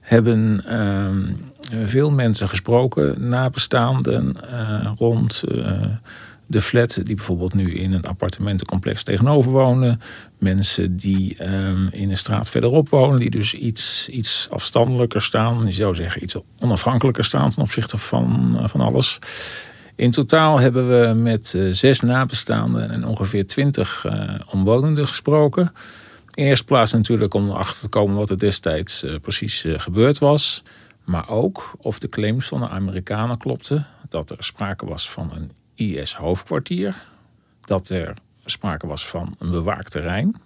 Hebben 0.00 0.64
uh, 0.66 1.86
veel 1.86 2.10
mensen 2.10 2.48
gesproken, 2.48 3.28
nabestaanden 3.28 4.36
rond 4.98 5.42
de 6.50 6.60
flat 6.60 7.00
die 7.04 7.14
bijvoorbeeld 7.14 7.54
nu 7.54 7.74
in 7.74 7.92
een 7.92 8.04
appartementencomplex 8.04 9.02
tegenover 9.02 9.50
wonen. 9.50 10.00
Mensen 10.38 10.96
die 10.96 11.46
um, 11.46 11.88
in 11.92 12.10
een 12.10 12.16
straat 12.16 12.48
verderop 12.48 12.88
wonen, 12.88 13.18
die 13.18 13.30
dus 13.30 13.54
iets, 13.54 14.08
iets 14.08 14.46
afstandelijker 14.50 15.22
staan. 15.22 15.64
Je 15.64 15.72
zou 15.72 15.94
zeggen 15.94 16.22
iets 16.22 16.36
onafhankelijker 16.58 17.24
staan 17.24 17.50
ten 17.50 17.62
opzichte 17.62 17.98
van, 17.98 18.56
uh, 18.56 18.66
van 18.66 18.80
alles. 18.80 19.18
In 19.96 20.10
totaal 20.10 20.58
hebben 20.58 20.88
we 20.88 21.14
met 21.14 21.52
uh, 21.56 21.72
zes 21.72 22.00
nabestaanden 22.00 22.90
en 22.90 23.06
ongeveer 23.06 23.46
twintig 23.46 24.04
uh, 24.06 24.34
omwonenden 24.46 25.06
gesproken. 25.06 25.72
In 26.34 26.44
eerste 26.44 26.64
plaats 26.64 26.92
natuurlijk 26.92 27.34
om 27.34 27.50
erachter 27.50 27.80
te 27.80 27.88
komen 27.88 28.16
wat 28.16 28.30
er 28.30 28.38
destijds 28.38 29.04
precies 29.22 29.64
gebeurd 29.68 30.18
was. 30.18 30.62
Maar 31.04 31.28
ook 31.28 31.72
of 31.78 31.98
de 31.98 32.08
claims 32.08 32.46
van 32.46 32.60
de 32.60 32.68
Amerikanen 32.68 33.38
klopten. 33.38 33.86
Dat 34.08 34.30
er 34.30 34.36
sprake 34.38 34.86
was 34.86 35.10
van 35.10 35.30
een 35.34 35.50
IS-hoofdkwartier, 35.80 37.02
dat 37.60 37.88
er 37.88 38.14
sprake 38.44 38.86
was 38.86 39.06
van 39.06 39.34
een 39.38 39.50
bewaakt 39.50 39.90
terrein 39.90 40.36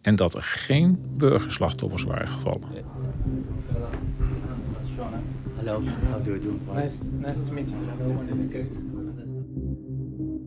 en 0.00 0.16
dat 0.16 0.34
er 0.34 0.42
geen 0.42 0.98
burgerslachtoffers 1.16 2.02
waren 2.02 2.28
gevallen. 2.28 2.68
Hallo, 5.56 5.82
how 6.10 6.24
do 6.24 6.30
you 6.30 6.40
do? 6.40 6.72
Nice, 6.74 7.10
nice 7.12 7.44
to 7.44 7.52
meet 7.52 7.68
you. 7.68 8.66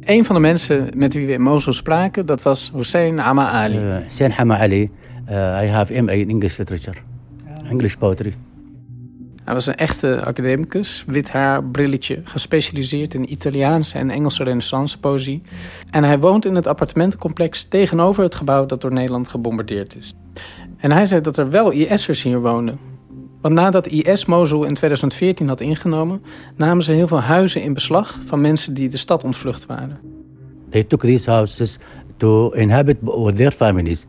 Een 0.01 0.25
van 0.25 0.35
de 0.35 0.41
mensen 0.41 0.89
met 0.95 1.13
wie 1.13 1.25
we 1.25 1.31
in 1.31 1.41
Mosul 1.41 1.73
spraken, 1.73 2.25
dat 2.25 2.41
was 2.41 2.71
Hussein 2.73 3.21
Ama 3.21 3.47
Ali. 3.47 3.77
Uh, 3.77 3.97
Hussein 3.97 4.31
Hama 4.31 4.59
Ali. 4.59 4.91
Uh, 5.29 5.63
I 5.63 5.67
have 5.67 6.01
MA 6.01 6.12
in 6.12 6.29
English 6.29 6.57
literature, 6.57 6.97
English 7.69 7.95
poetry. 7.95 8.33
Hij 9.45 9.53
was 9.53 9.65
een 9.65 9.75
echte 9.75 10.25
academicus, 10.25 11.03
wit 11.07 11.31
haar, 11.31 11.63
brilletje, 11.63 12.21
gespecialiseerd 12.23 13.13
in 13.13 13.31
Italiaanse 13.31 13.97
en 13.97 14.09
Engelse 14.09 14.43
renaissance 14.43 15.00
poëzie. 15.00 15.41
En 15.91 16.03
hij 16.03 16.19
woont 16.19 16.45
in 16.45 16.55
het 16.55 16.67
appartementencomplex 16.67 17.63
tegenover 17.63 18.23
het 18.23 18.35
gebouw 18.35 18.65
dat 18.65 18.81
door 18.81 18.93
Nederland 18.93 19.27
gebombardeerd 19.27 19.95
is. 19.95 20.13
En 20.77 20.91
hij 20.91 21.05
zei 21.05 21.21
dat 21.21 21.38
er 21.38 21.50
wel 21.50 21.71
IS'ers 21.71 22.23
hier 22.23 22.41
woonden. 22.41 22.79
Want 23.41 23.55
nadat 23.55 23.88
IS 23.88 24.25
Mosul 24.25 24.63
in 24.63 24.73
2014 24.73 25.47
had 25.47 25.62
ingenomen, 25.62 26.21
namen 26.55 26.83
ze 26.83 26.91
heel 26.91 27.07
veel 27.07 27.21
huizen 27.21 27.62
in 27.62 27.73
beslag 27.73 28.19
van 28.25 28.41
mensen 28.41 28.73
die 28.73 28.89
de 28.89 28.97
stad 28.97 29.23
ontvlucht 29.23 29.65
waren. 29.65 30.00
They 30.69 30.83
took 30.83 31.01
these 31.01 31.31
houses 31.31 31.77
to 32.17 32.50
inhabit 32.50 32.97
with 33.01 33.35
their 33.35 33.51
families. 33.51 34.05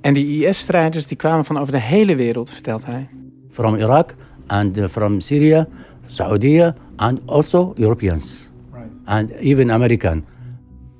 En 0.00 0.14
die 0.14 0.46
IS-strijders 0.46 1.06
die 1.06 1.16
kwamen 1.16 1.44
van 1.44 1.58
over 1.58 1.72
de 1.72 1.80
hele 1.80 2.16
wereld, 2.16 2.50
vertelt 2.50 2.86
hij 2.86 3.08
from 3.50 3.74
Iraq 3.76 4.14
and 4.46 4.78
uh, 4.78 4.88
from 4.88 5.20
Syria, 5.20 5.68
Saudi 6.06 6.72
and 6.96 7.20
also 7.26 7.72
Europeans. 7.76 8.50
Right. 8.72 8.90
And 9.04 9.30
even 9.30 9.70
American. 9.70 10.24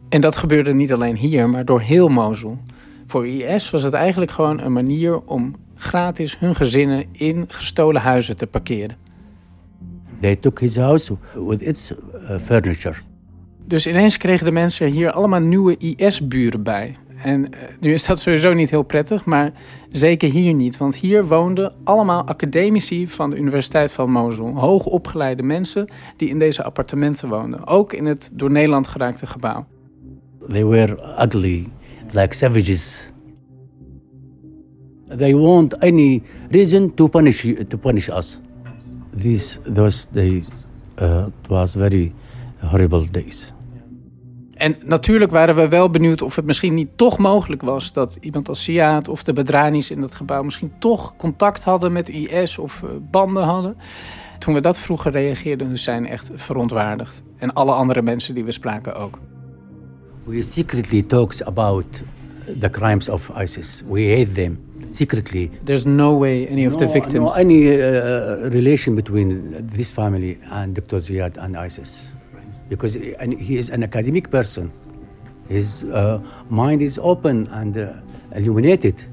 En 0.08 0.20
dat 0.20 0.36
gebeurde 0.36 0.74
niet 0.74 0.92
alleen 0.92 1.16
hier, 1.16 1.48
maar 1.48 1.64
door 1.64 1.80
heel 1.80 2.08
Mosul. 2.08 2.58
Voor 3.06 3.26
IS 3.26 3.70
was 3.70 3.82
het 3.82 3.92
eigenlijk 3.92 4.30
gewoon 4.30 4.60
een 4.60 4.72
manier 4.72 5.20
om 5.20 5.54
gratis 5.74 6.38
hun 6.38 6.54
gezinnen 6.54 7.04
in 7.12 7.44
gestolen 7.48 8.00
huizen 8.00 8.36
te 8.36 8.46
parkeren. 8.46 8.96
They 10.20 10.36
took 10.36 10.60
his 10.60 10.76
house 10.76 11.16
with 11.34 11.62
its 11.62 11.92
uh, 11.92 12.38
furniture. 12.38 12.96
Dus 13.66 13.86
ineens 13.86 14.16
kregen 14.16 14.44
de 14.44 14.52
mensen 14.52 14.86
hier 14.86 15.10
allemaal 15.10 15.40
nieuwe 15.40 15.76
IS-buren 15.78 16.62
bij. 16.62 16.96
En 17.22 17.52
eh, 17.52 17.58
nu 17.80 17.92
is 17.92 18.06
dat 18.06 18.20
sowieso 18.20 18.52
niet 18.52 18.70
heel 18.70 18.82
prettig, 18.82 19.24
maar 19.24 19.52
zeker 19.90 20.30
hier 20.30 20.54
niet. 20.54 20.76
Want 20.76 20.96
hier 20.96 21.26
woonden 21.26 21.74
allemaal 21.84 22.26
academici 22.26 23.08
van 23.08 23.30
de 23.30 23.36
Universiteit 23.36 23.92
van 23.92 24.10
Mosul. 24.10 24.58
Hoogopgeleide 24.58 25.42
mensen 25.42 25.88
die 26.16 26.28
in 26.28 26.38
deze 26.38 26.62
appartementen 26.62 27.28
woonden. 27.28 27.66
Ook 27.66 27.92
in 27.92 28.06
het 28.06 28.30
door 28.32 28.50
Nederland 28.50 28.88
geraakte 28.88 29.26
gebouw. 29.26 29.66
they 30.48 30.64
were 30.64 30.96
ugly, 31.18 31.70
like 32.12 32.34
savages. 32.34 33.12
They 35.08 35.34
want 35.34 35.74
any 35.82 36.22
reason 36.50 36.94
to 36.94 37.08
punish 37.08 37.42
to 37.42 37.76
punish 37.76 38.08
us. 38.08 38.38
These 39.12 39.58
those 39.66 40.06
days 40.06 40.50
uh, 40.98 41.28
was 41.48 41.74
very 41.74 42.12
horrible 42.62 43.04
days. 43.04 43.52
En 44.60 44.76
natuurlijk 44.84 45.30
waren 45.30 45.54
we 45.54 45.68
wel 45.68 45.90
benieuwd 45.90 46.22
of 46.22 46.36
het 46.36 46.44
misschien 46.44 46.74
niet 46.74 46.88
toch 46.96 47.18
mogelijk 47.18 47.62
was 47.62 47.92
dat 47.92 48.18
iemand 48.20 48.48
als 48.48 48.62
Siad 48.62 49.08
of 49.08 49.22
de 49.22 49.32
Bedranis 49.32 49.90
in 49.90 50.00
dat 50.00 50.14
gebouw 50.14 50.42
misschien 50.42 50.72
toch 50.78 51.16
contact 51.16 51.64
hadden 51.64 51.92
met 51.92 52.08
IS 52.08 52.58
of 52.58 52.82
eh, 52.82 52.88
banden 53.10 53.42
hadden. 53.42 53.76
Toen 54.38 54.54
we 54.54 54.60
dat 54.60 54.78
vroegen 54.78 55.10
reageerde 55.10 55.64
Hussein 55.64 56.06
echt 56.06 56.30
verontwaardigd. 56.34 57.22
En 57.36 57.52
alle 57.52 57.72
andere 57.72 58.02
mensen 58.02 58.34
die 58.34 58.44
we 58.44 58.52
spraken 58.52 58.94
ook. 58.94 59.18
We 60.24 60.42
secretly 60.42 61.02
talks 61.02 61.44
about 61.44 62.02
the 62.58 62.70
crimes 62.70 63.08
of 63.08 63.30
ISIS. 63.42 63.82
We 63.88 64.16
hate 64.16 64.32
them 64.32 64.58
secretly. 64.90 65.50
There's 65.64 65.84
no 65.84 66.18
way 66.18 66.48
any 66.50 66.66
of 66.66 66.76
the 66.76 66.88
victims. 66.88 67.34
No 67.34 67.40
any 67.40 67.62
uh, 67.62 68.48
relation 68.48 68.94
between 68.94 69.54
this 69.76 69.90
family 69.90 70.38
and 70.50 70.74
Dr. 70.74 71.00
Ziad 71.00 71.38
and 71.38 71.56
ISIS, 71.56 72.14
because 72.70 72.98
he 73.18 73.58
is 73.58 73.70
an 73.70 73.82
academic 73.82 74.28
person. 74.28 74.72
His 75.48 75.84
uh, 75.84 76.18
mind 76.48 76.80
is 76.80 76.98
open 76.98 77.48
and 77.50 77.76
uh, 77.76 77.88
illuminated, 78.34 79.08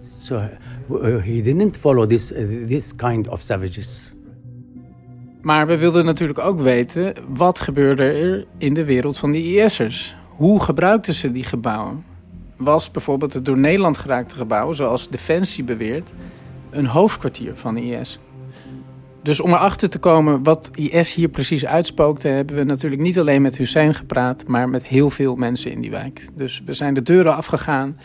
so 0.00 0.36
uh, 0.36 1.20
he 1.20 1.42
didn't 1.42 1.76
follow 1.76 2.06
this 2.06 2.32
this 2.66 2.92
kind 2.96 3.28
of 3.28 3.40
savages. 3.42 4.14
Maar 5.42 5.66
we 5.66 5.78
wilden 5.78 6.04
natuurlijk 6.04 6.38
ook 6.38 6.60
weten 6.60 7.14
wat 7.28 7.60
gebeurde 7.60 8.02
er 8.02 8.46
in 8.58 8.74
de 8.74 8.84
wereld 8.84 9.18
van 9.18 9.32
die 9.32 9.62
IS'ers. 9.62 10.16
Hoe 10.36 10.62
gebruikten 10.62 11.14
ze 11.14 11.30
die 11.30 11.44
gebouwen? 11.44 12.04
Was 12.56 12.90
bijvoorbeeld 12.90 13.32
het 13.32 13.44
door 13.44 13.58
Nederland 13.58 13.98
geraakte 13.98 14.34
gebouw, 14.34 14.72
zoals 14.72 15.08
Defensie 15.08 15.64
beweert, 15.64 16.10
een 16.70 16.86
hoofdkwartier 16.86 17.56
van 17.56 17.74
de 17.74 17.80
IS? 17.80 18.18
Dus 19.22 19.40
om 19.40 19.50
erachter 19.52 19.90
te 19.90 19.98
komen 19.98 20.42
wat 20.42 20.70
IS 20.74 21.14
hier 21.14 21.28
precies 21.28 21.66
uitspookte, 21.66 22.28
eh, 22.28 22.34
hebben 22.34 22.56
we 22.56 22.64
natuurlijk 22.64 23.02
niet 23.02 23.18
alleen 23.18 23.42
met 23.42 23.56
Hussein 23.56 23.94
gepraat, 23.94 24.46
maar 24.46 24.68
met 24.68 24.86
heel 24.86 25.10
veel 25.10 25.34
mensen 25.34 25.70
in 25.70 25.80
die 25.80 25.90
wijk. 25.90 26.28
Dus 26.34 26.62
we 26.64 26.72
zijn 26.72 26.94
de 26.94 27.02
deuren 27.02 27.36
afgegaan 27.36 27.98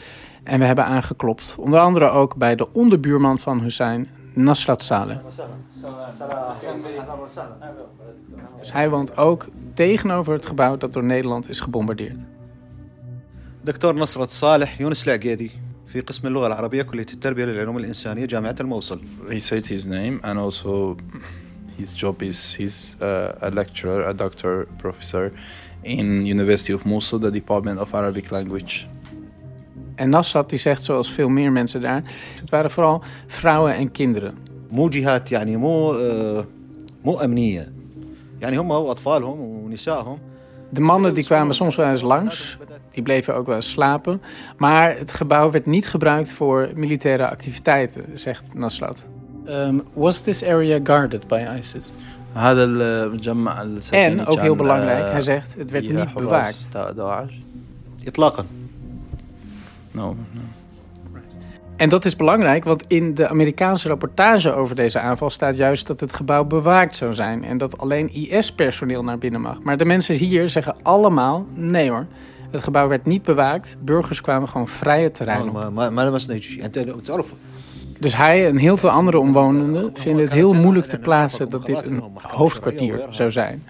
en 0.44 0.60
we 0.60 0.66
hebben 0.66 0.86
aangeklopt. 0.86 1.56
Onder 1.60 1.80
andere 1.80 2.10
ook 2.10 2.36
bij 2.36 2.56
de 2.56 2.74
onderbuurman 2.74 3.40
van 3.40 3.62
Hussein, 3.62 4.08
Nasrat 4.34 4.82
Saleh. 4.82 5.18
Dus 8.60 8.72
hij 8.72 8.90
woont 8.90 9.18
ook 9.18 9.48
tegenover 9.74 10.34
het 10.34 10.46
gebouw 10.46 10.78
dat 10.78 10.94
door 10.94 11.04
Nederland 11.04 11.50
is 11.50 11.60
gebombardeerd. 11.60 12.20
Dr. 13.64 13.94
Nasrat 13.94 14.34
Saleh, 14.34 14.78
Younes 14.78 15.06
Lagedi. 15.06 15.52
في 15.87 16.01
قسم 16.01 16.29
اللغة 16.29 16.47
العربية 16.47 16.83
كلية 16.83 17.07
التربية 17.13 17.45
للعلوم 17.45 17.77
الإنسانية 17.77 18.25
جامعة 18.27 18.57
الموصل. 18.61 19.01
He 19.29 19.41
said 19.41 19.67
his 19.67 19.85
name 19.85 20.21
and 20.23 20.39
also 20.39 20.97
his 21.79 21.93
job 21.93 22.23
is 22.23 22.55
he's 22.55 22.97
uh, 23.01 23.49
a 23.49 23.51
lecturer, 23.51 24.09
a 24.09 24.15
doctor, 24.15 24.67
professor 24.79 25.33
in 25.85 26.27
University 26.27 26.73
of 26.73 26.87
Mosul, 26.87 27.19
the 27.19 27.31
Department 27.31 27.79
of 27.79 27.95
Arabic 27.95 28.31
Language. 28.31 28.87
En 29.95 30.09
Nasrat 30.09 30.49
die 30.51 30.59
zegt 30.59 30.83
zoals 30.83 31.11
veel 31.11 31.29
meer 31.29 31.53
mensen 31.53 31.81
daar, 31.81 32.03
het 32.41 32.51
waren 32.51 32.71
vooral 32.71 33.03
vrouwen 33.27 33.75
en 33.75 33.93
kinderen. 33.93 34.35
مو 34.71 34.89
جهات 34.89 35.33
يعني 35.33 35.57
مو 35.57 35.93
مو 37.05 37.21
أمنية. 37.21 37.73
يعني 38.41 38.59
هم 38.59 38.71
وأطفالهم 38.71 39.41
ونسائهم. 39.41 40.19
de 40.70 40.82
mannen 40.82 41.14
die 41.14 41.24
kwamen 41.24 41.56
soms 41.56 41.76
wel 41.76 41.90
eens 41.90 42.02
langs, 42.02 42.58
die 42.92 43.04
bleven 43.04 43.36
ook 43.36 43.46
wel 43.46 43.56
eens 43.56 43.70
slapen. 43.70 44.22
Maar 44.58 44.98
het 44.98 45.14
gebouw 45.14 45.52
werd 45.52 45.66
niet 45.66 45.88
gebruikt 45.88 46.32
voor 46.32 46.70
militaire 46.76 47.30
activiteiten, 47.30 48.06
zegt 48.14 48.54
Naslat. 48.54 49.06
Ehm, 49.46 49.80
was 49.94 50.22
this 50.22 50.44
area 50.44 50.80
guarded 50.84 51.28
by 51.28 51.46
ISIS? 51.60 51.92
En 53.92 54.26
ook 54.26 54.40
heel 54.40 54.56
belangrijk, 54.56 55.12
hij 55.12 55.22
zegt, 55.22 55.56
het 55.58 55.72
werd 55.72 55.84
niet 55.84 56.14
bewaakt. 56.14 56.68
No, 59.92 60.16
no. 60.32 60.42
En 61.78 61.90
dat 61.90 62.06
is 62.06 62.16
belangrijk, 62.16 62.64
want 62.64 62.84
in 62.88 63.14
de 63.14 63.28
Amerikaanse 63.28 63.88
rapportage 63.88 64.54
over 64.54 64.76
deze 64.76 65.00
aanval 65.00 65.30
staat 65.30 65.58
juist 65.58 65.88
dat 65.88 66.00
het 66.00 66.14
gebouw 66.14 66.44
bewaakt 66.44 66.96
zou 66.96 67.14
zijn 67.14 67.44
en 67.44 67.58
dat 67.58 67.78
alleen 67.78 68.14
IS-personeel 68.14 69.04
naar 69.04 69.18
binnen 69.18 69.42
mag. 69.42 69.62
Maar 69.62 69.78
de 69.78 69.86
mensen 69.86 70.16
hier 70.16 70.50
zeggen 70.50 70.76
allemaal: 70.82 71.46
nee 71.54 71.90
hoor, 71.90 72.06
het 72.52 72.64
gebouw 72.64 72.88
werd 72.88 73.06
niet 73.06 73.24
bewaakt, 73.24 73.78
burgers 73.80 74.22
kwamen 74.22 74.50
gewoon 74.50 74.68
vrij 74.68 75.04
het 75.04 75.14
terrein 75.14 75.50
op. 75.50 75.54
Dus 78.00 78.16
hij 78.16 78.48
en 78.48 78.58
heel 78.58 78.78
veel 78.78 78.90
andere 78.90 79.20
omwonenden 79.20 79.90
vinden 79.94 80.24
het 80.24 80.34
heel 80.34 80.54
moeilijk 80.54 80.86
te 80.86 80.98
plaatsen 80.98 81.50
dat 81.50 81.66
dit 81.66 81.86
een 81.86 82.04
hoofdkwartier 82.22 83.02
zou 83.10 83.32
zijn. 83.32 83.64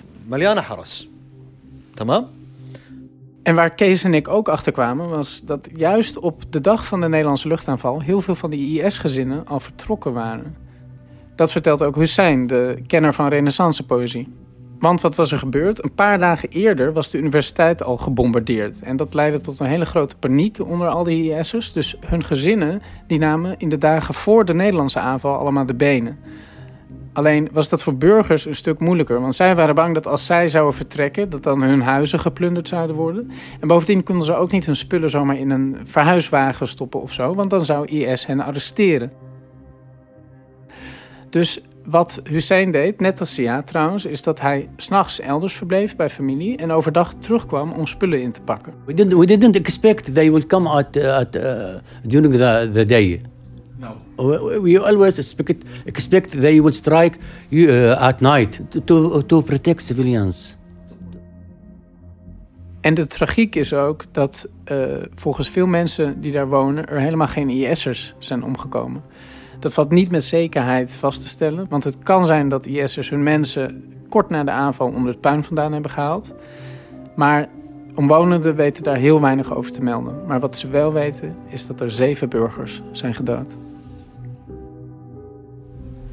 En 3.47 3.55
waar 3.55 3.69
Kees 3.69 4.03
en 4.03 4.13
ik 4.13 4.27
ook 4.27 4.49
achter 4.49 4.71
kwamen, 4.71 5.09
was 5.09 5.41
dat 5.41 5.69
juist 5.73 6.19
op 6.19 6.51
de 6.51 6.61
dag 6.61 6.85
van 6.85 7.01
de 7.01 7.09
Nederlandse 7.09 7.47
luchtaanval 7.47 8.01
heel 8.01 8.21
veel 8.21 8.35
van 8.35 8.49
die 8.49 8.81
IS-gezinnen 8.81 9.47
al 9.47 9.59
vertrokken 9.59 10.13
waren. 10.13 10.55
Dat 11.35 11.51
vertelt 11.51 11.83
ook 11.83 11.95
Hussein, 11.95 12.47
de 12.47 12.83
kenner 12.87 13.13
van 13.13 13.27
renaissance-poëzie. 13.27 14.33
Want 14.79 15.01
wat 15.01 15.15
was 15.15 15.31
er 15.31 15.37
gebeurd? 15.37 15.83
Een 15.83 15.93
paar 15.93 16.19
dagen 16.19 16.49
eerder 16.49 16.93
was 16.93 17.11
de 17.11 17.17
universiteit 17.17 17.83
al 17.83 17.97
gebombardeerd. 17.97 18.81
En 18.81 18.95
dat 18.95 19.13
leidde 19.13 19.41
tot 19.41 19.59
een 19.59 19.67
hele 19.67 19.85
grote 19.85 20.17
paniek 20.17 20.59
onder 20.59 20.87
al 20.87 21.03
die 21.03 21.37
IS'ers. 21.37 21.71
Dus 21.73 21.97
hun 22.05 22.23
gezinnen 22.23 22.81
die 23.07 23.19
namen 23.19 23.55
in 23.57 23.69
de 23.69 23.77
dagen 23.77 24.13
voor 24.13 24.45
de 24.45 24.53
Nederlandse 24.53 24.99
aanval 24.99 25.37
allemaal 25.37 25.65
de 25.65 25.75
benen. 25.75 26.19
Alleen 27.17 27.49
was 27.51 27.69
dat 27.69 27.83
voor 27.83 27.95
burgers 27.95 28.45
een 28.45 28.55
stuk 28.55 28.79
moeilijker. 28.79 29.21
Want 29.21 29.35
zij 29.35 29.55
waren 29.55 29.75
bang 29.75 29.93
dat 29.93 30.07
als 30.07 30.25
zij 30.25 30.47
zouden 30.47 30.73
vertrekken, 30.73 31.29
dat 31.29 31.43
dan 31.43 31.61
hun 31.61 31.81
huizen 31.81 32.19
geplunderd 32.19 32.67
zouden 32.67 32.95
worden. 32.95 33.31
En 33.59 33.67
bovendien 33.67 34.03
konden 34.03 34.25
ze 34.25 34.35
ook 34.35 34.51
niet 34.51 34.65
hun 34.65 34.75
spullen 34.75 35.09
zomaar 35.09 35.37
in 35.37 35.49
een 35.49 35.77
verhuiswagen 35.83 36.67
stoppen 36.67 37.01
of 37.01 37.13
zo. 37.13 37.35
Want 37.35 37.49
dan 37.49 37.65
zou 37.65 37.85
IS 37.85 38.25
hen 38.25 38.39
arresteren. 38.39 39.11
Dus 41.29 41.61
wat 41.85 42.21
Hussein 42.23 42.71
deed, 42.71 42.99
net 42.99 43.19
als 43.19 43.33
Sia 43.33 43.61
trouwens, 43.61 44.05
is 44.05 44.23
dat 44.23 44.41
hij 44.41 44.69
s'nachts 44.75 45.19
elders 45.19 45.53
verbleef 45.53 45.95
bij 45.95 46.09
familie 46.09 46.57
en 46.57 46.71
overdag 46.71 47.13
terugkwam 47.13 47.71
om 47.71 47.87
spullen 47.87 48.21
in 48.21 48.31
te 48.31 48.41
pakken. 48.41 48.73
We 48.85 48.93
didn't, 48.93 49.13
we 49.13 49.25
didn't 49.25 50.13
they 50.13 50.29
would 50.29 50.47
come 50.47 50.69
at, 50.69 50.95
uh, 50.95 51.19
during 52.03 52.33
the 52.73 52.85
day. 52.85 53.21
We 54.61 54.79
always 54.83 55.17
expect, 55.85 56.31
they 56.41 56.59
would 56.59 56.75
strike 56.75 57.17
uh, 57.49 58.01
at 58.01 58.19
night 58.19 58.61
to, 58.69 58.83
to, 58.83 59.25
to 59.25 59.41
protect 59.41 59.83
civilians. 59.83 60.57
En 62.81 62.93
de 62.93 63.07
tragiek 63.07 63.55
is 63.55 63.73
ook 63.73 64.05
dat 64.11 64.49
uh, 64.71 64.77
volgens 65.15 65.49
veel 65.49 65.65
mensen 65.65 66.21
die 66.21 66.31
daar 66.31 66.47
wonen 66.47 66.87
er 66.87 66.99
helemaal 66.99 67.27
geen 67.27 67.49
IS'ers 67.49 68.13
zijn 68.19 68.43
omgekomen. 68.43 69.01
Dat 69.59 69.73
valt 69.73 69.91
niet 69.91 70.11
met 70.11 70.23
zekerheid 70.23 70.95
vast 70.95 71.21
te 71.21 71.27
stellen, 71.27 71.65
want 71.69 71.83
het 71.83 71.97
kan 72.03 72.25
zijn 72.25 72.49
dat 72.49 72.65
IS'ers 72.65 73.09
hun 73.09 73.23
mensen 73.23 73.93
kort 74.09 74.29
na 74.29 74.43
de 74.43 74.51
aanval 74.51 74.87
onder 74.87 75.11
het 75.11 75.21
puin 75.21 75.43
vandaan 75.43 75.73
hebben 75.73 75.91
gehaald. 75.91 76.33
Maar 77.15 77.47
omwonenden 77.95 78.55
weten 78.55 78.83
daar 78.83 78.97
heel 78.97 79.21
weinig 79.21 79.55
over 79.55 79.71
te 79.71 79.81
melden. 79.81 80.25
Maar 80.27 80.39
wat 80.39 80.57
ze 80.57 80.67
wel 80.67 80.93
weten 80.93 81.35
is 81.49 81.67
dat 81.67 81.81
er 81.81 81.91
zeven 81.91 82.29
burgers 82.29 82.81
zijn 82.91 83.13
gedood. 83.13 83.55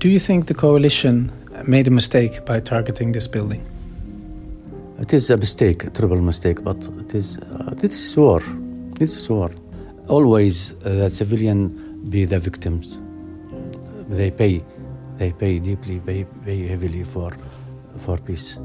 Do 0.05 0.11
you 0.11 0.19
think 0.19 0.49
the 0.49 0.55
coalition 0.55 1.33
made 1.67 1.87
a 1.87 1.91
mistake 1.91 2.45
by 2.45 2.61
targeting 2.61 3.13
this 3.13 3.27
building? 3.27 3.63
It 4.99 5.15
is 5.15 5.31
a 5.31 5.39
mistake, 5.39 5.83
a 5.85 5.89
terrible 5.89 6.21
mistake, 6.21 6.63
but 6.63 6.77
it 6.99 7.15
is 7.15 7.39
uh, 7.39 7.73
this 7.75 8.09
is 8.09 8.15
war. 8.15 8.41
This 8.99 9.17
is 9.17 9.31
war. 9.31 9.49
Always 10.09 10.75
uh, 10.75 10.91
the 11.01 11.09
civilian 11.09 11.71
be 12.11 12.27
the 12.27 12.39
victims. 12.39 12.99
They 14.11 14.31
pay, 14.31 14.63
they 15.17 15.33
pay 15.33 15.59
deeply, 15.59 16.01
pay, 16.01 16.27
pay 16.45 16.67
heavily 16.67 17.05
for, 17.05 17.33
for 17.97 18.19
peace. 18.19 18.59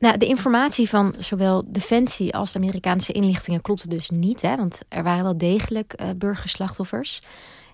Nou, 0.00 0.18
de 0.18 0.26
informatie 0.26 0.88
van 0.88 1.14
zowel 1.18 1.64
Defensie 1.66 2.34
als 2.34 2.52
de 2.52 2.58
Amerikaanse 2.58 3.12
inlichtingen 3.12 3.60
klopte 3.60 3.88
dus 3.88 4.10
niet, 4.10 4.42
hè, 4.42 4.56
want 4.56 4.80
er 4.88 5.02
waren 5.02 5.22
wel 5.22 5.38
degelijk 5.38 5.94
uh, 6.00 6.10
burgerslachtoffers. 6.16 7.20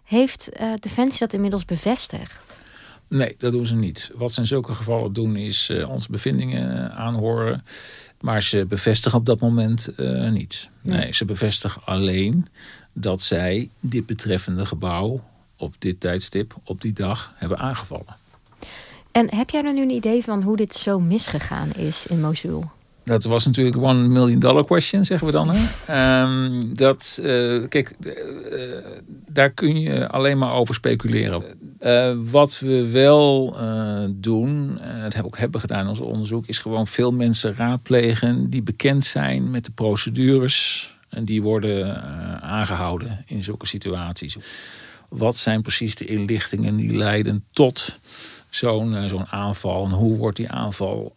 Heeft 0.04 0.48
uh, 0.60 0.72
Defensie 0.78 1.18
dat 1.18 1.32
inmiddels 1.32 1.64
bevestigd? 1.64 2.60
Nee, 3.08 3.34
dat 3.38 3.52
doen 3.52 3.66
ze 3.66 3.76
niet. 3.76 4.10
Wat 4.14 4.32
ze 4.32 4.40
in 4.40 4.46
zulke 4.46 4.72
gevallen 4.72 5.12
doen 5.12 5.36
is 5.36 5.70
uh, 5.70 5.90
onze 5.90 6.10
bevindingen 6.10 6.92
aanhoren. 6.92 7.64
Maar 8.20 8.42
ze 8.42 8.66
bevestigen 8.66 9.18
op 9.18 9.26
dat 9.26 9.40
moment 9.40 9.88
niet. 10.30 10.68
Nee, 10.80 10.98
nee, 10.98 11.12
ze 11.12 11.24
bevestigen 11.24 11.82
alleen 11.84 12.48
dat 12.92 13.22
zij 13.22 13.70
dit 13.80 14.06
betreffende 14.06 14.66
gebouw 14.66 15.24
op 15.56 15.74
dit 15.78 16.00
tijdstip, 16.00 16.54
op 16.64 16.80
die 16.80 16.92
dag, 16.92 17.32
hebben 17.36 17.58
aangevallen. 17.58 18.16
En 19.16 19.34
heb 19.34 19.50
jij 19.50 19.62
dan 19.62 19.74
nu 19.74 19.82
een 19.82 19.90
idee 19.90 20.22
van 20.22 20.42
hoe 20.42 20.56
dit 20.56 20.74
zo 20.74 21.00
misgegaan 21.00 21.72
is 21.72 22.06
in 22.06 22.20
Mosul? 22.20 22.70
Dat 23.04 23.24
was 23.24 23.46
natuurlijk 23.46 23.76
one 23.76 24.08
million 24.08 24.38
dollar 24.38 24.64
question, 24.64 25.04
zeggen 25.04 25.26
we 25.26 25.32
dan. 25.32 25.50
Hè? 25.50 25.66
Ehm, 25.86 26.74
dat, 26.74 27.18
uh, 27.22 27.68
kijk, 27.68 27.92
uh, 28.00 28.12
daar 29.28 29.50
kun 29.50 29.80
je 29.80 30.08
alleen 30.08 30.38
maar 30.38 30.52
over 30.52 30.74
speculeren. 30.74 31.42
Wat 32.30 32.58
we 32.58 32.90
wel 32.90 33.56
doen, 34.10 34.78
en 34.80 35.02
dat 35.02 35.24
ook 35.24 35.38
hebben 35.38 35.60
gedaan 35.60 35.82
in 35.82 35.88
ons 35.88 36.00
onderzoek, 36.00 36.46
is 36.46 36.58
gewoon 36.58 36.86
veel 36.86 37.12
mensen 37.12 37.54
raadplegen 37.54 38.50
die 38.50 38.62
bekend 38.62 39.04
zijn 39.04 39.50
met 39.50 39.64
de 39.64 39.72
procedures 39.72 40.90
en 41.08 41.24
die 41.24 41.42
worden 41.42 42.02
aangehouden 42.42 43.24
in 43.26 43.44
zulke 43.44 43.66
situaties. 43.66 44.36
Wat 45.08 45.36
zijn 45.36 45.62
precies 45.62 45.94
de 45.94 46.04
inlichtingen 46.04 46.76
die 46.76 46.96
leiden 46.96 47.44
tot 47.52 47.98
zo'n 48.50 49.08
zo'n 49.08 49.26
aanval 49.26 49.84
en 49.84 49.90
hoe 49.90 50.16
wordt 50.16 50.36
die 50.36 50.50
aanval 50.50 51.12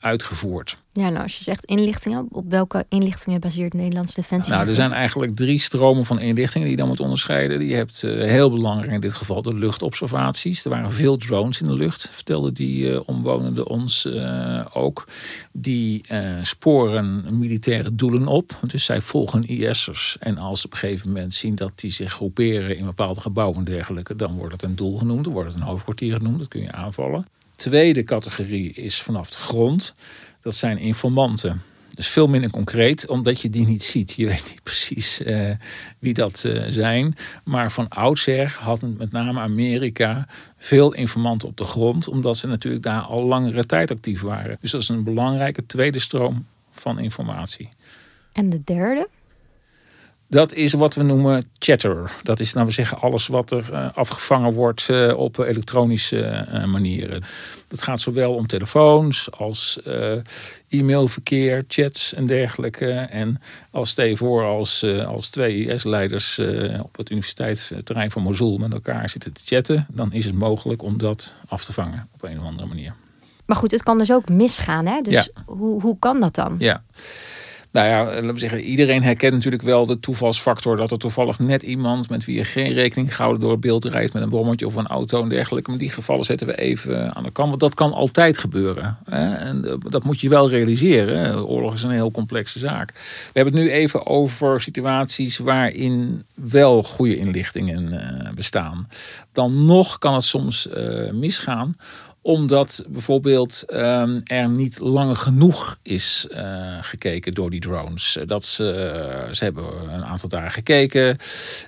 uitgevoerd? 0.00 0.78
Ja, 0.96 1.08
nou 1.08 1.22
als 1.22 1.38
je 1.38 1.44
zegt 1.44 1.64
inlichtingen, 1.64 2.26
op 2.30 2.50
welke 2.50 2.86
inlichtingen 2.88 3.40
baseert 3.40 3.72
Nederlandse 3.72 4.20
Defensie? 4.20 4.52
Nou, 4.52 4.68
er 4.68 4.74
zijn 4.74 4.92
eigenlijk 4.92 5.36
drie 5.36 5.58
stromen 5.58 6.04
van 6.04 6.20
inlichtingen 6.20 6.66
die 6.66 6.76
je 6.76 6.82
dan 6.82 6.88
moet 6.88 7.00
onderscheiden. 7.00 7.66
Je 7.66 7.74
hebt 7.74 8.02
uh, 8.02 8.24
heel 8.24 8.50
belangrijk 8.50 8.92
in 8.92 9.00
dit 9.00 9.12
geval 9.12 9.42
de 9.42 9.54
luchtobservaties. 9.54 10.64
Er 10.64 10.70
waren 10.70 10.90
veel 10.90 11.16
drones 11.16 11.60
in 11.60 11.66
de 11.66 11.74
lucht, 11.74 12.08
vertelden 12.10 12.54
die 12.54 12.90
uh, 12.90 13.00
omwonenden 13.06 13.66
ons 13.66 14.04
uh, 14.04 14.66
ook. 14.72 15.08
Die 15.52 16.04
sporen 16.42 17.38
militaire 17.38 17.94
doelen 17.94 18.26
op. 18.26 18.58
Dus 18.66 18.84
zij 18.84 19.00
volgen 19.00 19.48
IS'ers. 19.48 20.16
En 20.20 20.38
als 20.38 20.60
ze 20.60 20.66
op 20.66 20.72
een 20.72 20.78
gegeven 20.78 21.12
moment 21.12 21.34
zien 21.34 21.54
dat 21.54 21.72
die 21.74 21.90
zich 21.90 22.12
groeperen 22.12 22.76
in 22.76 22.84
bepaalde 22.84 23.20
gebouwen 23.20 23.58
en 23.58 23.64
dergelijke, 23.64 24.16
dan 24.16 24.36
wordt 24.36 24.52
het 24.52 24.62
een 24.62 24.76
doel 24.76 24.98
genoemd, 24.98 25.24
dan 25.24 25.32
wordt 25.32 25.52
het 25.52 25.60
een 25.60 25.66
hoofdkwartier 25.66 26.16
genoemd, 26.16 26.38
dat 26.38 26.48
kun 26.48 26.62
je 26.62 26.72
aanvallen. 26.72 27.26
Tweede 27.56 28.02
categorie 28.02 28.72
is 28.72 29.02
vanaf 29.02 29.30
de 29.30 29.38
grond. 29.38 29.94
Dat 30.44 30.54
zijn 30.54 30.78
informanten. 30.78 31.60
Dus 31.94 32.08
veel 32.08 32.26
minder 32.26 32.50
concreet, 32.50 33.08
omdat 33.08 33.40
je 33.40 33.50
die 33.50 33.66
niet 33.66 33.82
ziet. 33.82 34.12
Je 34.12 34.26
weet 34.26 34.44
niet 34.50 34.62
precies 34.72 35.20
uh, 35.20 35.50
wie 35.98 36.14
dat 36.14 36.44
uh, 36.46 36.64
zijn. 36.68 37.16
Maar 37.44 37.72
van 37.72 37.88
oudsher 37.88 38.56
had 38.60 38.82
met 38.82 39.10
name 39.12 39.40
Amerika 39.40 40.28
veel 40.58 40.94
informanten 40.94 41.48
op 41.48 41.56
de 41.56 41.64
grond, 41.64 42.08
omdat 42.08 42.36
ze 42.36 42.46
natuurlijk 42.46 42.82
daar 42.82 43.00
al 43.00 43.24
langere 43.24 43.66
tijd 43.66 43.90
actief 43.90 44.20
waren. 44.20 44.58
Dus 44.60 44.70
dat 44.70 44.80
is 44.80 44.88
een 44.88 45.04
belangrijke 45.04 45.66
tweede 45.66 45.98
stroom 45.98 46.46
van 46.72 46.98
informatie. 46.98 47.68
En 48.32 48.50
de 48.50 48.60
derde? 48.64 49.08
Dat 50.28 50.52
is 50.52 50.72
wat 50.72 50.94
we 50.94 51.02
noemen 51.02 51.50
chatter. 51.58 52.12
Dat 52.22 52.40
is, 52.40 52.52
nou 52.52 52.66
we 52.66 52.72
zeggen, 52.72 53.00
alles 53.00 53.26
wat 53.26 53.50
er 53.50 53.68
uh, 53.72 53.88
afgevangen 53.94 54.52
wordt 54.52 54.88
uh, 54.90 55.16
op 55.18 55.38
elektronische 55.38 56.46
uh, 56.52 56.64
manieren. 56.64 57.22
Dat 57.68 57.82
gaat 57.82 58.00
zowel 58.00 58.34
om 58.34 58.46
telefoons 58.46 59.30
als 59.30 59.80
e-mailverkeer, 60.68 61.64
chats 61.68 62.14
en 62.14 62.24
dergelijke. 62.24 62.90
En 62.90 63.40
als 63.70 63.90
stel 63.90 64.16
voor 64.16 64.44
als, 64.44 64.84
als 65.06 65.28
twee 65.28 65.66
IS-leiders 65.66 66.38
op 66.82 66.96
het 66.96 67.10
universiteitsterrein 67.10 68.10
van 68.10 68.22
Mosul 68.22 68.58
met 68.58 68.72
elkaar 68.72 69.08
zitten 69.08 69.32
te 69.32 69.42
chatten, 69.44 69.86
dan 69.90 70.12
is 70.12 70.24
het 70.24 70.34
mogelijk 70.34 70.82
om 70.82 70.98
dat 70.98 71.34
af 71.48 71.64
te 71.64 71.72
vangen 71.72 72.08
op 72.14 72.24
een 72.24 72.38
of 72.38 72.44
andere 72.44 72.68
manier. 72.68 72.94
Maar 73.44 73.56
goed, 73.56 73.70
het 73.70 73.82
kan 73.82 73.98
dus 73.98 74.12
ook 74.12 74.28
misgaan, 74.28 74.86
hè? 74.86 75.00
Dus 75.00 75.14
ja. 75.14 75.26
hoe, 75.46 75.80
hoe 75.80 75.98
kan 75.98 76.20
dat 76.20 76.34
dan? 76.34 76.56
Ja. 76.58 76.82
Nou 77.74 77.88
ja, 77.88 78.04
laten 78.04 78.32
we 78.32 78.38
zeggen, 78.38 78.60
iedereen 78.60 79.02
herkent 79.02 79.32
natuurlijk 79.32 79.62
wel 79.62 79.86
de 79.86 80.00
toevalsfactor 80.00 80.76
dat 80.76 80.90
er 80.90 80.98
toevallig 80.98 81.38
net 81.38 81.62
iemand 81.62 82.08
met 82.08 82.24
wie 82.24 82.36
je 82.36 82.44
geen 82.44 82.72
rekening 82.72 83.14
gehouden 83.14 83.40
door 83.40 83.50
het 83.50 83.60
beeld 83.60 83.84
rijdt 83.84 84.12
met 84.12 84.22
een 84.22 84.28
brommetje 84.28 84.66
of 84.66 84.74
een 84.74 84.86
auto 84.86 85.22
en 85.22 85.28
dergelijke. 85.28 85.70
Maar 85.70 85.78
die 85.78 85.90
gevallen 85.90 86.24
zetten 86.24 86.46
we 86.46 86.58
even 86.58 87.14
aan 87.14 87.22
de 87.22 87.30
kant, 87.30 87.48
want 87.48 87.60
dat 87.60 87.74
kan 87.74 87.92
altijd 87.92 88.38
gebeuren. 88.38 88.98
Hè? 89.04 89.34
En 89.34 89.64
eh, 89.64 89.74
dat 89.88 90.04
moet 90.04 90.20
je 90.20 90.28
wel 90.28 90.50
realiseren. 90.50 91.46
Oorlog 91.46 91.72
is 91.72 91.82
een 91.82 91.90
heel 91.90 92.10
complexe 92.10 92.58
zaak. 92.58 92.92
We 92.92 93.30
hebben 93.32 93.54
het 93.54 93.62
nu 93.62 93.70
even 93.70 94.06
over 94.06 94.60
situaties 94.60 95.38
waarin 95.38 96.24
wel 96.34 96.82
goede 96.82 97.16
inlichtingen 97.16 97.92
uh, 97.92 98.34
bestaan. 98.34 98.88
Dan 99.32 99.64
nog 99.64 99.98
kan 99.98 100.14
het 100.14 100.24
soms 100.24 100.68
uh, 100.76 101.10
misgaan 101.12 101.74
omdat 102.24 102.84
bijvoorbeeld 102.88 103.64
um, 103.72 104.20
er 104.24 104.48
niet 104.48 104.80
lang 104.80 105.18
genoeg 105.18 105.78
is 105.82 106.26
uh, 106.30 106.76
gekeken 106.80 107.32
door 107.32 107.50
die 107.50 107.60
drones. 107.60 108.18
Dat 108.26 108.44
ze, 108.44 109.28
ze 109.30 109.44
hebben 109.44 109.94
een 109.94 110.04
aantal 110.04 110.28
dagen 110.28 110.50
gekeken. 110.50 111.16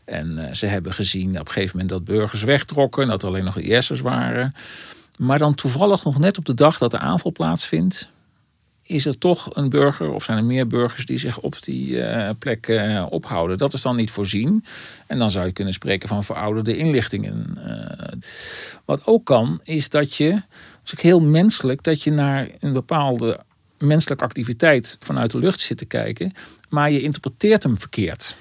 En 0.05 0.57
ze 0.57 0.66
hebben 0.66 0.92
gezien 0.92 1.31
op 1.40 1.47
een 1.47 1.53
gegeven 1.53 1.79
moment 1.79 1.88
dat 1.88 2.16
burgers 2.16 2.42
wegtrokken. 2.42 3.07
Dat 3.07 3.23
er 3.23 3.29
alleen 3.29 3.45
nog 3.45 3.59
IS'ers 3.59 4.01
waren. 4.01 4.55
Maar 5.16 5.38
dan 5.38 5.55
toevallig 5.55 6.05
nog 6.05 6.19
net 6.19 6.38
op 6.38 6.45
de 6.45 6.55
dag 6.55 6.79
dat 6.79 6.90
de 6.90 6.99
aanval 6.99 7.33
plaatsvindt 7.33 8.11
is 8.87 9.07
er 9.07 9.18
toch 9.18 9.57
een 9.57 9.68
burger 9.68 10.11
of 10.11 10.25
zijn 10.25 10.38
er 10.38 10.44
meer 10.44 10.66
burgers 10.66 11.07
die 11.07 11.18
zich 11.18 11.38
op 11.38 11.62
die 11.62 11.88
uh, 11.88 12.31
plek 12.38 12.68
uh, 12.68 13.07
ophouden. 13.09 13.59
Dat 13.59 13.72
is 13.72 13.83
dan 13.83 13.96
niet 13.96 14.11
voorzien. 14.11 14.64
En 15.07 15.18
dan 15.18 15.31
zou 15.31 15.46
je 15.46 15.53
kunnen 15.53 15.72
spreken 15.72 16.09
van 16.09 16.25
verouderde 16.25 16.77
inlichtingen. 16.77 17.59
Uh, 17.59 18.20
wat 18.85 19.07
ook 19.07 19.25
kan, 19.25 19.61
is 19.64 19.88
dat 19.88 20.16
je, 20.16 20.31
dat 20.83 20.92
is 20.92 21.03
heel 21.03 21.20
menselijk, 21.20 21.83
dat 21.83 22.03
je 22.03 22.11
naar 22.11 22.49
een 22.61 22.72
bepaalde 22.72 23.40
menselijke 23.79 24.25
activiteit 24.25 24.96
vanuit 25.01 25.31
de 25.31 25.38
lucht 25.38 25.61
zit 25.61 25.79
te 25.79 25.85
kijken, 25.85 26.33
maar 26.68 26.90
je 26.90 27.03
interpreteert 27.03 27.62
hem 27.62 27.79
verkeerd. 27.79 28.37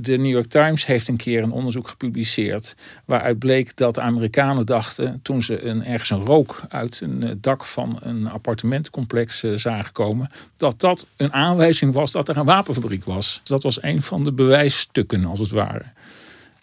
De 0.00 0.16
New 0.16 0.30
York 0.30 0.46
Times 0.46 0.86
heeft 0.86 1.08
een 1.08 1.16
keer 1.16 1.42
een 1.42 1.50
onderzoek 1.50 1.88
gepubliceerd. 1.88 2.74
waaruit 3.04 3.38
bleek 3.38 3.76
dat 3.76 3.94
de 3.94 4.00
Amerikanen 4.00 4.66
dachten. 4.66 5.20
toen 5.22 5.42
ze 5.42 5.64
een, 5.64 5.84
ergens 5.84 6.10
een 6.10 6.20
rook 6.20 6.60
uit 6.68 7.00
een 7.00 7.22
eh, 7.22 7.34
dak 7.40 7.64
van 7.64 7.98
een 8.00 8.28
appartementencomplex 8.28 9.42
eh, 9.42 9.52
zagen 9.54 9.92
komen. 9.92 10.30
dat 10.56 10.80
dat 10.80 11.06
een 11.16 11.32
aanwijzing 11.32 11.94
was 11.94 12.12
dat 12.12 12.28
er 12.28 12.36
een 12.36 12.44
wapenfabriek 12.44 13.04
was. 13.04 13.40
Dat 13.44 13.62
was 13.62 13.82
een 13.82 14.02
van 14.02 14.24
de 14.24 14.32
bewijsstukken, 14.32 15.24
als 15.24 15.38
het 15.38 15.50
ware. 15.50 15.84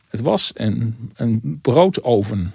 Het 0.07 0.21
was 0.21 0.51
een, 0.53 1.11
een 1.15 1.59
broodoven 1.61 2.53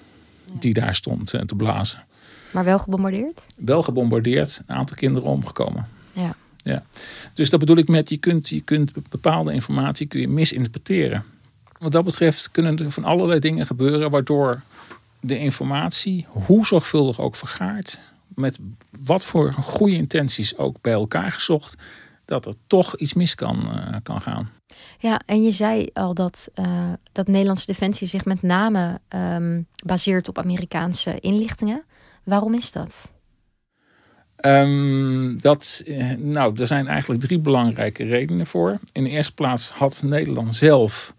die 0.59 0.75
daar 0.75 0.95
stond 0.95 1.35
eh, 1.35 1.41
te 1.41 1.55
blazen. 1.55 2.05
Maar 2.51 2.65
wel 2.65 2.79
gebombardeerd? 2.79 3.43
Wel 3.61 3.83
gebombardeerd, 3.83 4.63
een 4.67 4.77
aantal 4.77 4.97
kinderen 4.97 5.29
omgekomen. 5.29 5.87
Ja. 6.13 6.35
Ja. 6.63 6.83
Dus 7.35 7.51
dat 7.51 7.61
bedoel 7.61 7.77
ik 7.77 7.89
met, 7.89 8.09
je 8.09 8.17
kunt, 8.17 8.49
je 8.49 8.61
kunt 8.61 8.93
bepaalde 9.09 9.53
informatie 9.53 10.07
kun 10.07 10.21
je 10.21 10.29
misinterpreteren. 10.29 11.25
Wat 11.79 11.93
dat 11.93 12.05
betreft 12.05 12.51
kunnen 12.51 12.79
er 12.79 12.91
van 12.91 13.05
allerlei 13.05 13.41
dingen 13.41 13.67
gebeuren 13.67 14.11
waardoor 14.11 14.63
de 15.21 15.39
informatie, 15.39 16.27
hoe 16.29 16.67
zorgvuldig 16.67 17.21
ook 17.21 17.37
vergaart, 17.37 18.01
met 18.29 18.59
wat 19.03 19.25
voor 19.25 19.53
goede 19.53 19.95
intenties 19.95 20.57
ook 20.57 20.77
bij 20.81 20.93
elkaar 20.93 21.31
gezocht, 21.31 21.75
dat 22.25 22.47
er 22.47 22.55
toch 22.67 22.97
iets 22.97 23.15
mis 23.15 23.35
kan, 23.35 23.63
uh, 23.75 23.97
kan 24.03 24.21
gaan. 24.21 24.51
Ja, 24.99 25.21
en 25.27 25.43
je 25.43 25.53
zei 25.53 25.89
al 25.93 26.15
dat, 26.15 26.49
uh, 26.55 26.93
dat 27.13 27.27
Nederlandse 27.27 27.67
defensie 27.67 28.09
zich 28.09 28.25
met 28.25 28.43
name 28.43 29.01
um, 29.09 29.67
baseert 29.85 30.29
op 30.29 30.39
Amerikaanse 30.39 31.21
inlichtingen. 31.21 31.83
Waarom 32.25 32.55
is 32.55 32.73
dat? 32.73 33.13
Um, 34.43 35.41
dat, 35.41 35.85
nou, 36.19 36.61
er 36.61 36.67
zijn 36.67 36.87
eigenlijk 36.89 37.21
drie 37.21 37.39
belangrijke 37.39 38.05
redenen 38.05 38.47
voor. 38.47 38.79
In 38.93 39.05
de 39.05 39.11
eerste 39.11 39.35
plaats 39.35 39.71
had 39.71 40.03
Nederland 40.03 40.55
zelf 40.55 41.15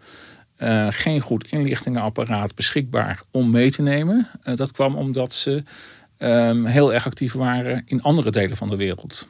uh, 0.58 0.86
geen 0.90 1.20
goed 1.20 1.46
inlichtingenapparaat 1.46 2.54
beschikbaar 2.54 3.22
om 3.30 3.50
mee 3.50 3.70
te 3.70 3.82
nemen. 3.82 4.28
Uh, 4.44 4.56
dat 4.56 4.72
kwam 4.72 4.96
omdat 4.96 5.34
ze 5.34 5.62
um, 6.18 6.64
heel 6.64 6.92
erg 6.92 7.06
actief 7.06 7.32
waren 7.32 7.82
in 7.86 8.02
andere 8.02 8.30
delen 8.30 8.56
van 8.56 8.68
de 8.68 8.76
wereld. 8.76 9.26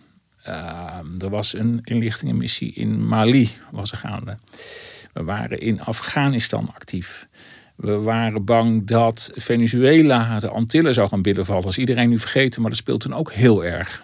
Uh, 0.49 0.99
er 1.19 1.31
was 1.31 1.55
een 1.55 1.81
inlichtingenmissie 1.83 2.73
in 2.73 3.07
Mali 3.07 3.51
was 3.71 3.91
er 3.93 3.97
gaande. 3.97 4.39
We 5.13 5.25
waren 5.25 5.61
in 5.61 5.81
Afghanistan 5.81 6.71
actief. 6.75 7.29
We 7.83 8.01
waren 8.01 8.45
bang 8.45 8.87
dat 8.87 9.31
Venezuela 9.35 10.41
de 10.41 10.49
Antillen 10.49 10.95
zou 10.95 11.09
gaan 11.09 11.23
binnenvallen. 11.23 11.63
Dat 11.63 11.71
is 11.71 11.79
iedereen 11.79 12.09
nu 12.09 12.19
vergeten, 12.19 12.61
maar 12.61 12.71
dat 12.71 12.79
speelt 12.79 13.01
toen 13.01 13.15
ook 13.15 13.33
heel 13.33 13.65
erg. 13.65 14.03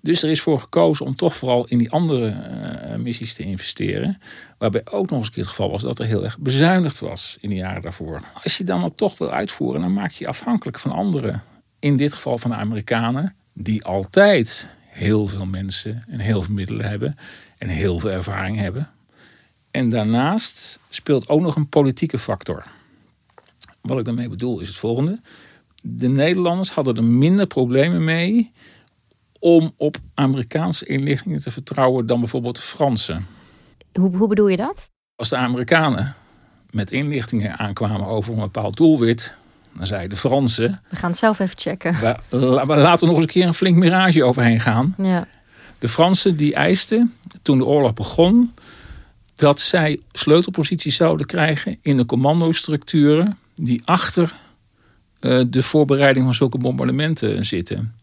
Dus 0.00 0.22
er 0.22 0.30
is 0.30 0.40
voor 0.40 0.58
gekozen 0.58 1.06
om 1.06 1.16
toch 1.16 1.36
vooral 1.36 1.66
in 1.66 1.78
die 1.78 1.90
andere 1.90 2.26
uh, 2.26 2.94
missies 2.94 3.34
te 3.34 3.42
investeren. 3.42 4.18
Waarbij 4.58 4.80
ook 4.84 5.10
nog 5.10 5.18
eens 5.18 5.26
een 5.26 5.32
keer 5.32 5.42
het 5.42 5.52
geval 5.52 5.70
was 5.70 5.82
dat 5.82 5.98
er 5.98 6.04
heel 6.04 6.24
erg 6.24 6.38
bezuinigd 6.38 7.00
was 7.00 7.36
in 7.40 7.48
de 7.48 7.54
jaren 7.54 7.82
daarvoor. 7.82 8.20
Als 8.42 8.58
je 8.58 8.64
dan 8.64 8.80
dat 8.80 8.96
toch 8.96 9.18
wil 9.18 9.30
uitvoeren, 9.30 9.80
dan 9.80 9.92
maak 9.92 10.10
je 10.10 10.24
je 10.24 10.30
afhankelijk 10.30 10.78
van 10.78 10.92
anderen. 10.92 11.42
In 11.78 11.96
dit 11.96 12.12
geval 12.12 12.38
van 12.38 12.50
de 12.50 12.56
Amerikanen, 12.56 13.34
die 13.52 13.84
altijd 13.84 14.76
heel 14.86 15.28
veel 15.28 15.46
mensen 15.46 16.04
en 16.08 16.18
heel 16.18 16.42
veel 16.42 16.54
middelen 16.54 16.88
hebben 16.88 17.16
en 17.58 17.68
heel 17.68 17.98
veel 17.98 18.10
ervaring 18.10 18.58
hebben. 18.58 18.88
En 19.74 19.88
daarnaast 19.88 20.78
speelt 20.88 21.28
ook 21.28 21.40
nog 21.40 21.56
een 21.56 21.68
politieke 21.68 22.18
factor. 22.18 22.64
Wat 23.80 23.98
ik 23.98 24.04
daarmee 24.04 24.28
bedoel 24.28 24.60
is 24.60 24.68
het 24.68 24.76
volgende. 24.76 25.20
De 25.82 26.08
Nederlanders 26.08 26.70
hadden 26.70 26.96
er 26.96 27.04
minder 27.04 27.46
problemen 27.46 28.04
mee 28.04 28.52
om 29.40 29.72
op 29.76 29.96
Amerikaanse 30.14 30.86
inlichtingen 30.86 31.40
te 31.40 31.50
vertrouwen 31.50 32.06
dan 32.06 32.18
bijvoorbeeld 32.20 32.56
de 32.56 32.62
Fransen. 32.62 33.26
Hoe, 33.92 34.16
hoe 34.16 34.28
bedoel 34.28 34.48
je 34.48 34.56
dat? 34.56 34.90
Als 35.16 35.28
de 35.28 35.36
Amerikanen 35.36 36.14
met 36.70 36.90
inlichtingen 36.90 37.58
aankwamen 37.58 38.06
over 38.06 38.32
een 38.34 38.40
bepaald 38.40 38.76
doelwit, 38.76 39.34
Dan 39.72 39.86
zei 39.86 40.08
de 40.08 40.16
Fransen, 40.16 40.82
We 40.90 40.96
gaan 40.96 41.10
het 41.10 41.18
zelf 41.18 41.38
even 41.38 41.58
checken. 41.58 41.94
we, 42.00 42.16
la- 42.36 42.66
we 42.66 42.76
laten 42.76 43.06
nog 43.06 43.16
eens 43.16 43.24
een 43.24 43.30
keer 43.30 43.46
een 43.46 43.54
flink 43.54 43.76
mirage 43.76 44.24
overheen 44.24 44.60
gaan. 44.60 44.94
Ja. 44.98 45.26
De 45.78 45.88
Fransen 45.88 46.36
die 46.36 46.54
eisten, 46.54 47.14
toen 47.42 47.58
de 47.58 47.64
oorlog 47.64 47.94
begon, 47.94 48.54
dat 49.34 49.60
zij 49.60 50.00
sleutelposities 50.12 50.96
zouden 50.96 51.26
krijgen 51.26 51.78
in 51.82 51.96
de 51.96 52.06
commandostructuren 52.06 53.38
die 53.54 53.82
achter 53.84 54.34
eh, 55.20 55.42
de 55.48 55.62
voorbereiding 55.62 56.24
van 56.24 56.34
zulke 56.34 56.58
bombardementen 56.58 57.44
zitten. 57.44 57.94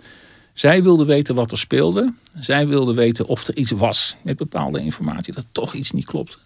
Zij 0.53 0.83
wilden 0.83 1.05
weten 1.05 1.35
wat 1.35 1.51
er 1.51 1.57
speelde. 1.57 2.13
Zij 2.39 2.67
wilden 2.67 2.95
weten 2.95 3.25
of 3.25 3.47
er 3.47 3.57
iets 3.57 3.71
was 3.71 4.15
met 4.23 4.37
bepaalde 4.37 4.81
informatie, 4.81 5.33
dat 5.33 5.45
toch 5.51 5.73
iets 5.73 5.91
niet 5.91 6.05
klopte. 6.05 6.37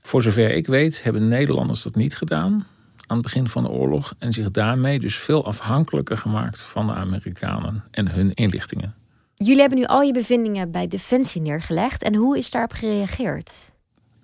Voor 0.00 0.22
zover 0.22 0.50
ik 0.50 0.66
weet, 0.66 1.02
hebben 1.02 1.22
de 1.22 1.36
Nederlanders 1.36 1.82
dat 1.82 1.94
niet 1.94 2.16
gedaan 2.16 2.66
aan 3.06 3.16
het 3.16 3.22
begin 3.22 3.48
van 3.48 3.62
de 3.62 3.68
oorlog 3.68 4.14
en 4.18 4.32
zich 4.32 4.50
daarmee 4.50 5.00
dus 5.00 5.16
veel 5.16 5.44
afhankelijker 5.44 6.16
gemaakt 6.16 6.60
van 6.60 6.86
de 6.86 6.92
Amerikanen 6.92 7.84
en 7.90 8.08
hun 8.10 8.34
inlichtingen. 8.34 8.94
Jullie 9.34 9.60
hebben 9.60 9.78
nu 9.78 9.84
al 9.84 10.02
je 10.02 10.12
bevindingen 10.12 10.70
bij 10.70 10.88
Defensie 10.88 11.42
neergelegd. 11.42 12.02
En 12.02 12.14
hoe 12.14 12.38
is 12.38 12.50
daarop 12.50 12.72
gereageerd? 12.72 13.72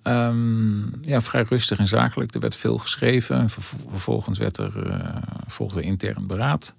Ehm, 0.03 1.05
ja, 1.07 1.21
vrij 1.21 1.43
rustig 1.49 1.79
en 1.79 1.87
zakelijk. 1.87 2.33
Er 2.33 2.39
werd 2.39 2.55
veel 2.55 2.77
geschreven. 2.77 3.49
Ver- 3.49 3.63
Vervolgens 3.89 4.39
werd 4.39 4.57
er, 4.57 4.89
eh, 4.91 5.15
volgde 5.47 5.81
intern 5.81 6.27
beraad. 6.27 6.73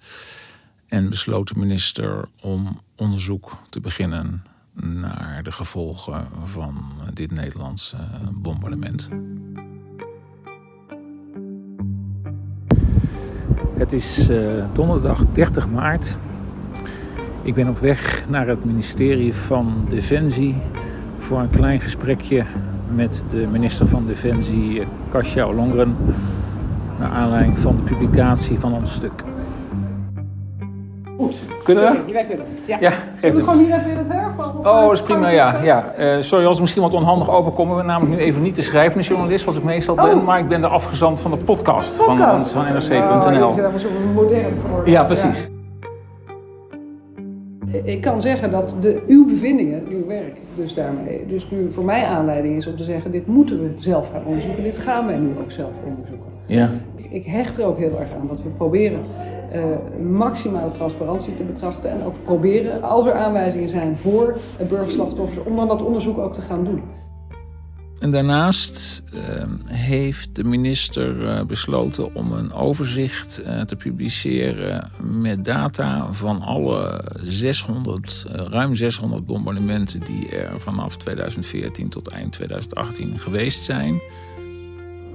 En 0.87 1.09
besloot 1.09 1.49
de 1.49 1.59
minister 1.59 2.29
om 2.41 2.81
onderzoek 2.97 3.57
te 3.69 3.81
beginnen 3.81 4.43
naar 4.73 5.43
de 5.43 5.53
gevolgen 5.53 6.29
van 6.45 6.85
dit 7.13 7.31
Nederlandse 7.31 7.97
eh, 7.97 8.29
bombardement. 8.33 9.09
Het 13.77 13.93
is 13.93 14.29
eh, 14.29 14.65
donderdag 14.73 15.27
30 15.33 15.69
maart. 15.69 16.17
Ik 17.43 17.55
ben 17.55 17.69
op 17.69 17.79
weg 17.79 18.29
naar 18.29 18.47
het 18.47 18.65
ministerie 18.65 19.35
van 19.35 19.87
Defensie 19.89 20.57
voor 21.19 21.41
een 21.41 21.51
klein 21.51 21.81
gesprekje 21.81 22.45
met 22.95 23.25
de 23.29 23.47
minister 23.51 23.87
van 23.87 24.07
Defensie, 24.07 24.81
eh, 24.81 24.87
Kasia 25.11 25.47
Ollongren, 25.49 25.97
naar 26.99 27.11
aanleiding 27.11 27.59
van 27.59 27.77
de 27.77 27.83
publicatie 27.83 28.59
van 28.59 28.75
ons 28.75 28.93
stuk. 28.95 29.13
Goed. 31.19 31.39
Kunnen 31.65 31.85
we? 31.85 31.97
Sorry, 31.97 32.13
weg 32.13 32.27
willen. 32.29 32.45
Ja. 32.67 32.77
Ja, 32.81 32.91
Zullen 32.91 33.05
geef 33.21 33.31
we 33.33 33.37
het. 33.41 33.49
gewoon 33.49 33.65
hier 33.65 33.75
even 33.79 33.91
in 33.91 33.97
het 33.97 34.07
werk? 34.07 34.29
Oh, 34.39 34.81
dat 34.81 34.93
is 34.93 35.03
prima, 35.03 35.29
ja. 35.29 35.61
ja. 35.63 35.85
Eh, 35.97 36.21
sorry 36.21 36.45
als 36.45 36.53
het 36.53 36.61
misschien 36.61 36.83
wat 36.83 36.95
onhandig 36.95 37.31
overkomen. 37.31 37.73
Ik 37.73 37.79
ben 37.79 37.87
namelijk 37.87 38.17
nu 38.17 38.23
even 38.25 38.43
niet 38.43 38.57
de 38.57 38.63
schrijvende 38.63 39.05
journalist, 39.07 39.43
zoals 39.43 39.59
ik 39.59 39.65
meestal 39.65 39.95
ben. 39.95 40.15
Oh. 40.17 40.25
Maar 40.25 40.39
ik 40.39 40.49
ben 40.49 40.61
de 40.61 40.67
afgezant 40.67 41.21
van 41.21 41.31
de 41.31 41.37
podcast, 41.37 41.97
van, 41.97 42.17
Podcast. 42.17 42.53
van 42.53 42.63
Oh, 42.65 42.71
nrc.nl. 42.71 43.55
modern 44.15 44.59
geworden. 44.65 44.93
ja, 44.93 45.05
precies. 45.05 45.51
Ik 47.73 48.01
kan 48.01 48.21
zeggen 48.21 48.51
dat 48.51 48.77
de, 48.81 49.03
uw 49.07 49.27
bevindingen, 49.27 49.83
uw 49.89 50.07
werk, 50.07 50.37
dus 50.55 50.75
daarmee, 50.75 51.27
dus 51.27 51.51
nu 51.51 51.71
voor 51.71 51.85
mij 51.85 52.05
aanleiding 52.05 52.57
is 52.57 52.67
om 52.67 52.77
te 52.77 52.85
zeggen, 52.85 53.11
dit 53.11 53.27
moeten 53.27 53.61
we 53.63 53.75
zelf 53.79 54.09
gaan 54.09 54.25
onderzoeken. 54.25 54.63
Dit 54.63 54.77
gaan 54.77 55.07
wij 55.07 55.17
nu 55.17 55.29
ook 55.43 55.51
zelf 55.51 55.73
onderzoeken. 55.87 56.31
Ja. 56.47 56.71
Ik, 57.11 57.27
hecht 57.27 57.59
er 57.59 57.65
ook 57.65 57.79
heel 57.79 58.01
erg 58.01 58.15
aan 58.15 58.27
dat 58.29 58.43
we 58.43 58.49
proberen 58.49 59.01
eh, 59.51 59.65
maximale 60.11 60.71
transparantie 60.71 61.35
te 61.35 61.45
betrachten 61.45 61.91
en 61.91 62.05
ook 62.05 62.15
proberen, 62.25 62.83
als 62.83 63.07
er 63.07 63.13
aanwijzingen 63.13 63.69
zijn 63.69 63.97
voor 63.97 64.37
burgerslachtoffers, 64.69 65.47
om 65.47 65.57
dan 65.57 65.69
dat 65.69 65.83
onderzoek 65.83 66.19
ook 66.19 66.35
te 66.35 66.43
gaan 66.43 66.65
doen. 66.65 66.83
En 68.01 68.11
daarnaast 68.11 69.03
eh, 69.13 69.45
heeft 69.67 70.37
de 70.37 70.45
minister 70.45 71.29
eh, 71.29 71.45
besloten 71.45 72.15
om 72.15 72.33
een 72.33 72.53
overzicht 72.53 73.43
eh, 73.43 73.61
te 73.61 73.77
publiceren 73.77 74.91
met 75.03 75.45
data 75.45 76.13
van 76.13 76.43
alle 76.43 77.05
600, 77.23 78.27
eh, 78.29 78.45
ruim 78.49 78.75
600 78.75 79.27
bombardementen 79.27 80.01
die 80.01 80.29
er 80.29 80.61
vanaf 80.61 80.97
2014 80.97 81.89
tot 81.89 82.13
eind 82.13 82.33
2018 82.33 83.19
geweest 83.19 83.65
zijn. 83.65 84.01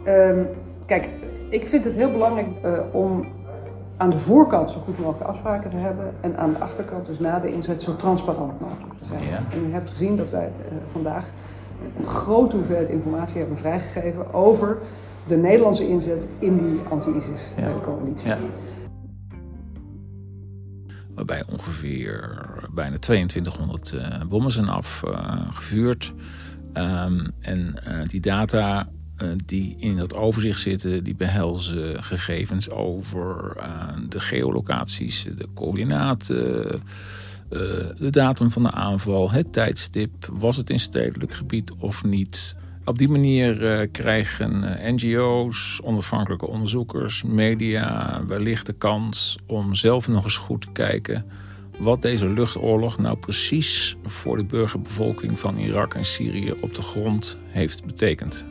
Ehm, 0.03 0.43
kijk, 0.85 1.09
ik 1.49 1.67
vind 1.67 1.83
het 1.83 1.95
heel 1.95 2.11
belangrijk 2.11 2.47
om 2.91 3.27
aan 3.97 4.09
de 4.09 4.19
voorkant 4.19 4.71
zo 4.71 4.79
goed 4.79 4.99
mogelijk 4.99 5.29
afspraken 5.29 5.69
te 5.69 5.75
hebben 5.75 6.13
en 6.21 6.37
aan 6.37 6.53
de 6.53 6.59
achterkant, 6.59 7.05
dus 7.05 7.19
na 7.19 7.39
de 7.39 7.51
inzet, 7.51 7.81
zo 7.81 7.95
transparant 7.95 8.59
mogelijk 8.59 8.97
te 8.97 9.05
zijn. 9.05 9.23
Ja. 9.29 9.57
En 9.57 9.69
u 9.69 9.71
hebt 9.73 9.89
gezien 9.89 10.15
dat 10.15 10.29
wij 10.29 10.51
vandaag 10.91 11.25
een 11.97 12.05
grote 12.05 12.55
hoeveelheid 12.55 12.89
informatie 12.89 13.37
hebben 13.37 13.57
vrijgegeven 13.57 14.33
over 14.33 14.77
de 15.27 15.37
Nederlandse 15.37 15.87
inzet 15.87 16.27
in 16.39 16.57
die 16.57 16.75
Ja. 16.75 16.89
anti-ISIS-coalitie. 16.89 18.27
Ja. 18.27 18.37
Waarbij 21.15 21.43
ongeveer 21.51 22.45
bijna 22.73 22.97
2200 22.97 23.91
eh, 23.93 24.21
bommen 24.27 24.51
zijn 24.51 24.67
afgevuurd. 24.67 26.13
Ehm, 26.73 27.27
en 27.39 27.83
eh, 27.83 28.05
die 28.05 28.21
data 28.21 28.89
eh, 29.15 29.29
die 29.45 29.75
in 29.79 29.95
dat 29.97 30.15
overzicht 30.15 30.59
zitten, 30.59 31.03
die 31.03 31.15
behelzen 31.15 32.03
gegevens 32.03 32.71
over 32.71 33.57
de 34.09 34.19
geolocaties, 34.19 35.23
de 35.23 35.47
coördinaten, 35.53 36.81
eh, 37.49 37.59
de 37.97 38.09
datum 38.09 38.51
van 38.51 38.63
de 38.63 38.71
aanval, 38.71 39.31
het 39.31 39.53
tijdstip, 39.53 40.11
was 40.31 40.57
het 40.57 40.69
in 40.69 40.79
stedelijk 40.79 41.33
gebied 41.33 41.75
of 41.79 42.03
niet. 42.03 42.55
Op 42.85 42.97
die 42.97 43.09
manier 43.09 43.65
eh, 43.65 43.87
krijgen 43.91 44.79
eh, 44.79 44.93
NGO's, 44.93 45.79
onafhankelijke 45.83 46.47
onderzoekers, 46.47 47.23
media 47.23 48.21
wellicht 48.27 48.65
de 48.65 48.73
kans 48.73 49.37
om 49.47 49.75
zelf 49.75 50.07
nog 50.07 50.23
eens 50.23 50.37
goed 50.37 50.61
te 50.61 50.71
kijken 50.71 51.25
wat 51.79 52.01
deze 52.01 52.29
luchtoorlog 52.29 52.97
nou 52.97 53.17
precies 53.17 53.95
voor 54.03 54.37
de 54.37 54.45
burgerbevolking 54.45 55.39
van 55.39 55.57
Irak 55.57 55.93
en 55.93 56.05
Syrië 56.05 56.53
op 56.61 56.73
de 56.73 56.81
grond 56.81 57.37
heeft 57.47 57.85
betekend. 57.85 58.45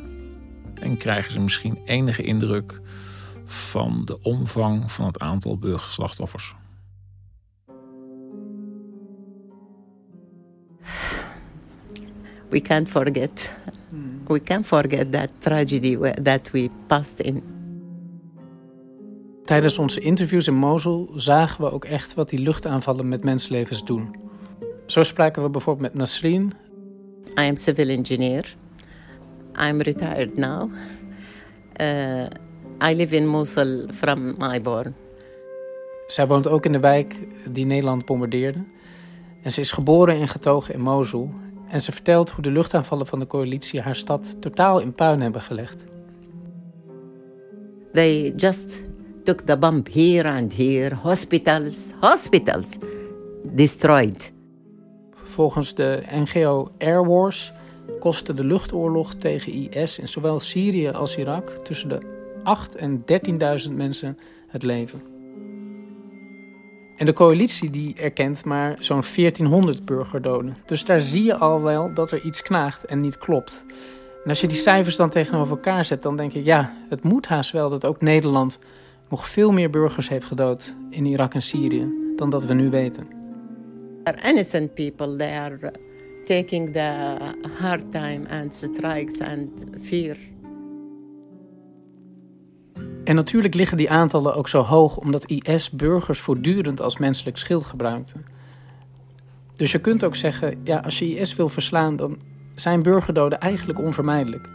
En 0.74 0.96
krijgen 0.96 1.32
ze 1.32 1.40
misschien 1.40 1.78
enige 1.84 2.22
indruk 2.22 2.80
van 3.44 4.04
de 4.04 4.18
omvang 4.22 4.92
van 4.92 5.06
het 5.06 5.18
aantal 5.18 5.58
burgerslachtoffers. 5.58 6.54
We 12.50 12.60
can't 12.60 12.88
forget. 12.88 13.54
We 14.26 14.40
can't 14.40 14.66
forget 14.66 15.12
that 15.12 15.30
tragedy 15.38 15.98
that 16.22 16.50
we 16.50 16.70
passed 16.86 17.20
in. 17.20 17.42
Tijdens 19.44 19.78
onze 19.78 20.00
interviews 20.00 20.46
in 20.46 20.54
Mosul 20.54 21.10
zagen 21.14 21.64
we 21.64 21.70
ook 21.70 21.84
echt 21.84 22.14
wat 22.14 22.28
die 22.28 22.38
luchtaanvallen 22.38 23.08
met 23.08 23.24
mensenlevens 23.24 23.84
doen. 23.84 24.14
Zo 24.86 25.02
spraken 25.02 25.42
we 25.42 25.50
bijvoorbeeld 25.50 25.92
met 25.92 26.00
Nasreen. 26.00 26.52
I 27.40 27.48
am 27.48 27.56
civil 27.56 27.88
engineer. 27.88 28.56
I'm 29.68 29.80
retired 29.80 30.36
now. 30.36 30.70
Uh, 31.80 32.26
I 32.90 32.94
live 32.94 33.16
in 33.16 33.26
Mosul 33.26 33.88
from 33.92 34.34
my 34.38 34.60
born. 34.60 34.94
Zij 36.06 36.26
woont 36.26 36.48
ook 36.48 36.64
in 36.64 36.72
de 36.72 36.80
wijk 36.80 37.14
die 37.48 37.66
Nederland 37.66 38.04
bombardeerde. 38.04 38.64
En 39.44 39.52
ze 39.52 39.60
is 39.60 39.70
geboren 39.70 40.14
en 40.20 40.28
getogen 40.28 40.74
in 40.74 40.80
Mosul. 40.80 41.30
En 41.68 41.80
ze 41.80 41.92
vertelt 41.92 42.30
hoe 42.30 42.42
de 42.42 42.50
luchtaanvallen 42.50 43.06
van 43.06 43.18
de 43.18 43.26
coalitie 43.26 43.80
haar 43.80 43.96
stad 43.96 44.36
totaal 44.40 44.80
in 44.80 44.94
puin 44.94 45.20
hebben 45.20 45.40
gelegd. 45.40 45.84
They 47.92 48.32
just 48.36 48.82
took 49.24 49.40
the 49.40 49.56
bomb 49.56 49.88
here 49.92 50.30
and 50.30 50.56
here. 50.56 50.94
Hospitals, 50.94 51.92
hospitals 52.00 52.76
destroyed. 53.52 54.32
Volgens 55.12 55.74
de 55.74 56.02
NGO 56.10 56.70
Air 56.78 57.06
Wars 57.06 57.52
kostte 58.00 58.34
de 58.34 58.44
luchtoorlog 58.44 59.14
tegen 59.14 59.52
IS 59.52 59.98
in 59.98 60.08
zowel 60.08 60.40
Syrië 60.40 60.88
als 60.88 61.16
Irak 61.16 61.48
tussen 61.48 61.88
de 61.88 62.00
8 62.42 62.74
en 62.74 63.04
13.000 63.68 63.72
mensen 63.72 64.18
het 64.48 64.62
leven. 64.62 65.13
En 66.96 67.06
de 67.06 67.12
coalitie 67.12 67.70
die 67.70 67.94
erkent 67.96 68.44
maar 68.44 68.76
zo'n 68.78 69.02
1400 69.14 69.84
burgerdoden. 69.84 70.56
Dus 70.66 70.84
daar 70.84 71.00
zie 71.00 71.24
je 71.24 71.36
al 71.36 71.62
wel 71.62 71.94
dat 71.94 72.10
er 72.10 72.20
iets 72.20 72.42
knaagt 72.42 72.84
en 72.84 73.00
niet 73.00 73.18
klopt. 73.18 73.64
En 74.24 74.30
als 74.30 74.40
je 74.40 74.46
die 74.46 74.56
cijfers 74.56 74.96
dan 74.96 75.08
tegenover 75.08 75.52
elkaar 75.52 75.84
zet, 75.84 76.02
dan 76.02 76.16
denk 76.16 76.32
je, 76.32 76.44
ja, 76.44 76.72
het 76.88 77.02
moet 77.02 77.26
haast 77.26 77.50
wel 77.50 77.70
dat 77.70 77.84
ook 77.84 78.00
Nederland 78.00 78.58
nog 79.08 79.28
veel 79.28 79.52
meer 79.52 79.70
burgers 79.70 80.08
heeft 80.08 80.26
gedood 80.26 80.74
in 80.90 81.06
Irak 81.06 81.34
en 81.34 81.42
Syrië 81.42 81.88
dan 82.16 82.30
dat 82.30 82.44
we 82.44 82.54
nu 82.54 82.70
weten. 82.70 83.06
Are 84.04 84.28
innocent 84.28 84.74
people. 84.74 85.16
They 85.16 85.38
are 85.38 85.58
uh, 85.62 85.68
taking 86.24 86.72
the 86.72 87.16
hard 87.58 87.92
time 87.92 88.22
and 88.28 88.54
strikes 88.54 89.20
and 89.20 89.48
fear. 89.82 90.16
En 93.04 93.14
natuurlijk 93.14 93.54
liggen 93.54 93.76
die 93.76 93.90
aantallen 93.90 94.34
ook 94.34 94.48
zo 94.48 94.62
hoog 94.62 94.96
omdat 94.96 95.24
IS 95.24 95.70
burgers 95.70 96.20
voortdurend 96.20 96.80
als 96.80 96.98
menselijk 96.98 97.36
schild 97.36 97.64
gebruikte. 97.64 98.14
Dus 99.56 99.72
je 99.72 99.80
kunt 99.80 100.04
ook 100.04 100.16
zeggen, 100.16 100.60
ja, 100.64 100.78
als 100.78 100.98
je 100.98 101.16
IS 101.16 101.36
wil 101.36 101.48
verslaan, 101.48 101.96
dan 101.96 102.18
zijn 102.54 102.82
burgerdoden 102.82 103.40
eigenlijk 103.40 103.78
onvermijdelijk. 103.78 104.48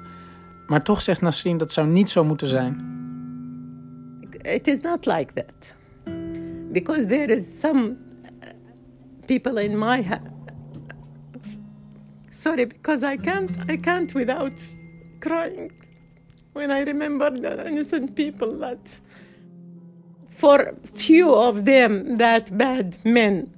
Maar 0.67 0.83
toch 0.83 1.01
zegt 1.01 1.21
Nasrin 1.21 1.57
dat 1.57 1.71
zou 1.71 1.87
niet 1.87 2.09
zo 2.09 2.23
moeten 2.23 2.47
zijn. 2.47 2.97
it 4.41 4.67
is 4.67 4.81
not 4.81 5.05
like 5.05 5.33
that. 5.33 5.75
Because 6.71 7.07
there 7.07 7.33
is 7.33 7.59
some 7.59 7.97
people 9.25 9.63
in 9.63 9.77
my. 9.77 10.05
Sorry, 12.29 12.67
because 12.67 13.03
I 13.03 13.17
can't, 13.17 13.57
I 13.69 13.79
can't 13.79 14.11
without 14.13 14.61
crying 15.19 15.71
when 16.59 16.71
I 16.71 16.83
remember 16.83 17.31
the 17.31 17.65
innocent 17.65 18.15
people 18.15 18.57
that, 18.59 18.99
for 20.27 20.73
few 20.93 21.33
of 21.33 21.63
them, 21.63 22.15
that 22.17 22.57
bad 22.57 22.97
men, 23.03 23.53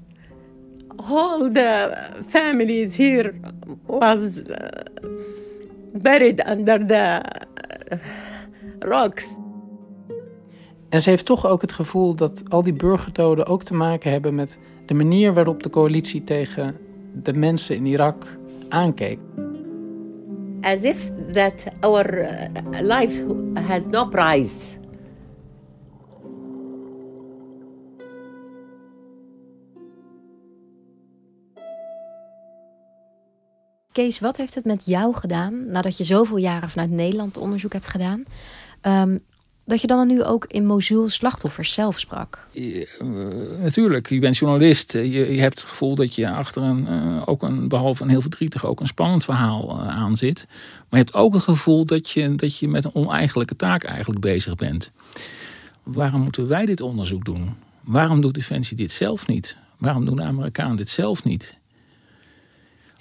all 1.10 1.52
the 1.52 1.72
families 2.28 2.96
here 2.98 3.34
was 3.88 4.22
uh, 4.38 4.48
buried 5.94 6.40
under 6.48 6.88
the 6.88 7.22
uh, 7.92 7.98
rocks. 8.80 9.38
En 10.90 11.02
ze 11.02 11.10
heeft 11.10 11.26
toch 11.26 11.46
ook 11.46 11.62
het 11.62 11.72
gevoel 11.72 12.16
dat 12.16 12.44
al 12.50 12.64
die 12.64 12.74
burgerdoden 12.74 13.46
ook 13.46 13.64
te 13.64 13.74
maken 13.74 14.12
hebben 14.12 14.36
met 14.36 14.58
de 14.86 14.94
manier 14.94 15.34
waarop 15.34 15.64
de 15.64 15.70
coalitie 15.70 16.24
tegen 16.24 16.78
de 17.24 17.34
mensen 17.34 17.76
in 17.76 17.86
Irak 17.86 18.38
aankeek. 18.70 19.20
As 20.62 20.84
if 20.84 21.10
that 21.32 21.64
our 21.82 22.06
uh, 22.06 22.82
life 22.82 23.24
has 23.68 23.86
no 23.86 24.06
price. 24.08 24.80
Kees, 33.92 34.20
wat 34.20 34.38
heeft 34.38 34.56
het 34.56 34.66
met 34.66 34.86
jou 34.86 35.16
gedaan 35.16 35.66
nadat 35.72 35.98
je 35.98 36.04
zoveel 36.04 36.38
jaren 36.38 36.70
vanuit 36.70 36.90
Nederland 36.90 37.38
onderzoek 37.38 37.74
hebt 37.74 37.88
gedaan? 37.88 38.24
Um, 38.82 39.26
dat 39.66 39.82
je 39.82 39.88
dan 39.88 40.08
nu 40.08 40.24
ook 40.24 40.46
in 40.46 40.66
Mosul 40.66 41.10
slachtoffers 41.10 41.74
zelf 41.74 42.00
sprak? 42.00 42.48
Uh, 42.54 42.86
natuurlijk, 43.62 44.10
je 44.10 44.20
bent 44.20 44.38
journalist. 44.38 44.94
Je, 44.94 45.10
je, 45.10 45.42
hebt 45.42 45.60
het 45.60 45.70
gevoel 45.70 45.96
dat 45.96 46.16
je 46.16 46.32
achter 46.32 46.62
een, 46.64 46.88
uh, 46.90 47.22
ook 47.26 47.44
een, 47.44 47.68
behalve 47.68 48.04
een 48.04 48.10
heel 48.10 48.22
verdrietig, 48.22 48.66
ook 48.66 48.80
een 48.80 48.88
spannend 48.88 49.24
verhaal 49.24 49.82
aan 49.82 50.18
zit. 50.18 50.46
Maar 50.50 51.00
je 51.00 51.06
hebt 51.06 51.14
ook 51.14 51.34
het 51.34 51.44
gevoel 51.44 51.86
dat 51.86 52.10
je, 52.10 52.36
dat 52.36 52.58
je 52.58 52.68
met 52.68 52.86
een 52.86 52.96
oneigenlijke 52.96 53.56
taak 53.56 53.84
eigenlijk 53.84 54.22
bezig 54.22 54.56
bent. 54.56 54.92
Waarom 55.84 56.22
moeten 56.22 56.48
wij 56.48 56.66
dit 56.66 56.82
onderzoek 56.82 57.26
doen? 57.26 57.56
Waarom 57.82 58.22
doet 58.22 58.34
Defensie 58.34 58.78
dit 58.78 58.92
zelf 58.92 59.28
niet? 59.28 59.58
Waarom 59.78 60.06
doen 60.06 60.16
de 60.16 60.24
Amerikanen 60.24 60.76
dit 60.76 60.90
zelf 60.90 61.24
niet? 61.24 61.58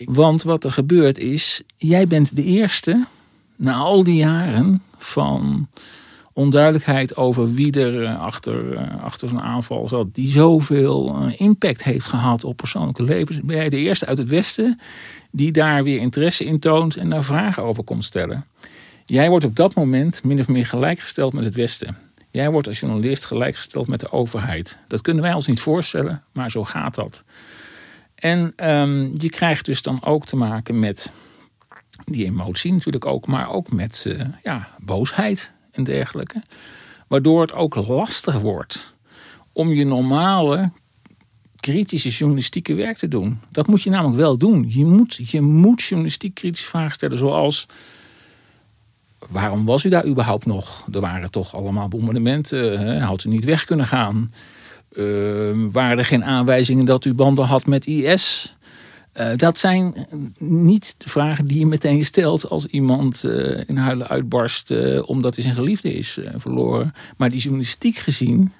Want 0.05 0.43
wat 0.43 0.65
er 0.65 0.71
gebeurt 0.73 1.19
is, 1.19 1.63
jij 1.77 2.07
bent 2.07 2.37
de 2.37 2.45
eerste 2.45 3.07
na 3.57 3.75
al 3.75 4.05
die 4.05 4.17
jaren 4.17 4.83
van 4.97 5.69
onduidelijkheid 6.33 7.17
over 7.17 7.55
wie 7.55 7.73
er 7.73 8.05
eh, 8.05 8.21
achter, 8.21 8.77
eh, 8.77 9.03
achter 9.03 9.29
zo'n 9.29 9.41
aanval 9.41 9.89
zat, 9.89 10.15
die 10.15 10.29
zoveel 10.29 11.09
eh, 11.09 11.41
impact 11.41 11.83
heeft 11.85 12.07
gehad 12.07 12.45
op 12.45 12.57
persoonlijke 12.57 13.03
levens, 13.03 13.41
ben 13.41 13.57
jij 13.57 13.69
de 13.69 13.77
eerste 13.77 14.07
uit 14.07 14.19
het 14.19 14.29
Westen 14.29 14.79
die 15.31 15.53
daar 15.53 15.85
weer 15.85 16.01
interesse 16.01 16.45
in 16.45 16.59
toont 16.59 16.97
en 16.97 17.09
daar 17.09 17.25
vragen 17.25 17.63
over 17.63 17.85
komt 17.85 18.05
stellen. 18.05 18.45
Jij 19.07 19.29
wordt 19.29 19.45
op 19.45 19.57
dat 19.57 19.75
moment 19.75 20.25
min 20.25 20.39
of 20.39 20.49
meer 20.49 20.67
gelijkgesteld 20.67 21.33
met 21.33 21.45
het 21.45 21.55
Westen. 21.55 21.97
Jij 22.31 22.51
wordt 22.51 22.67
als 22.69 22.81
journalist 22.81 23.25
gelijkgesteld 23.25 23.89
met 23.89 24.01
de 24.01 24.13
overheid. 24.13 24.79
Dat 24.89 25.01
kunnen 25.01 25.23
wij 25.23 25.33
ons 25.33 25.47
niet 25.47 25.61
voorstellen, 25.61 26.23
maar 26.33 26.51
zo 26.51 26.65
gaat 26.65 26.95
dat. 26.95 27.25
En 28.15 28.53
um, 28.57 29.13
je 29.15 29.31
krijgt 29.31 29.65
dus 29.65 29.83
dan 29.83 30.05
ook 30.05 30.27
te 30.27 30.37
maken 30.37 30.79
met 30.79 31.13
die 32.05 32.25
emotie 32.25 32.73
natuurlijk 32.73 33.07
ook, 33.07 33.27
maar 33.27 33.51
ook 33.51 33.73
met 33.73 34.17
ja, 34.43 34.69
boosheid 34.79 35.55
dergelijke. 35.85 36.43
Waardoor 37.09 37.41
het 37.41 37.53
ook 37.53 37.75
lastig 37.75 38.41
wordt 38.41 38.93
om 39.53 39.73
je 39.73 39.85
normale 39.85 40.71
kritische 41.61 42.09
journalistieke 42.09 42.75
werk 42.75 42.97
te 42.97 43.09
doen. 43.09 43.39
Dat 43.51 43.67
moet 43.67 43.83
je 43.83 43.91
namelijk 43.91 44.17
wel 44.17 44.39
doen. 44.39 44.67
Je 44.69 44.85
moet, 44.85 45.31
je 45.31 45.41
moet 45.41 45.83
journalistiek 45.83 46.35
kritische 46.35 46.69
vragen 46.69 46.95
stellen 46.95 47.19
zoals... 47.19 47.67
Waarom 49.29 49.65
was 49.65 49.85
u 49.85 49.89
daar 49.89 50.07
überhaupt 50.07 50.47
nog? 50.47 50.87
Er 50.93 51.01
waren 51.01 51.31
toch 51.31 51.55
allemaal 51.55 51.89
bombardementen. 51.89 52.81
Hè? 52.81 53.01
Had 53.01 53.25
u 53.25 53.29
niet 53.29 53.45
weg 53.45 53.65
kunnen 53.65 53.87
gaan? 53.87 54.33
Uh, 54.93 55.05
waren 55.73 55.99
er 55.99 56.05
geen 56.05 56.25
aanwijzingen 56.25 56.85
dat 56.85 57.05
u 57.05 57.15
banden 57.15 57.45
had 57.45 57.67
met 57.67 57.87
IS? 57.87 58.57
Uh, 59.15 59.37
dat 59.37 59.59
zijn 59.59 60.07
niet 60.39 60.95
de 60.99 61.09
vragen 61.09 61.47
die 61.47 61.59
je 61.59 61.67
meteen 61.67 62.05
stelt 62.05 62.49
als 62.49 62.67
iemand 62.67 63.25
uh, 63.25 63.69
in 63.69 63.77
huilen 63.77 64.09
uitbarst 64.09 64.71
uh, 64.71 65.09
omdat 65.09 65.35
hij 65.35 65.45
zijn 65.45 65.57
geliefde 65.57 65.93
is 65.93 66.19
verloren. 66.35 66.93
Maar 67.17 67.29
die 67.29 67.41
journalistiek 67.41 67.97
gezien 67.97 68.53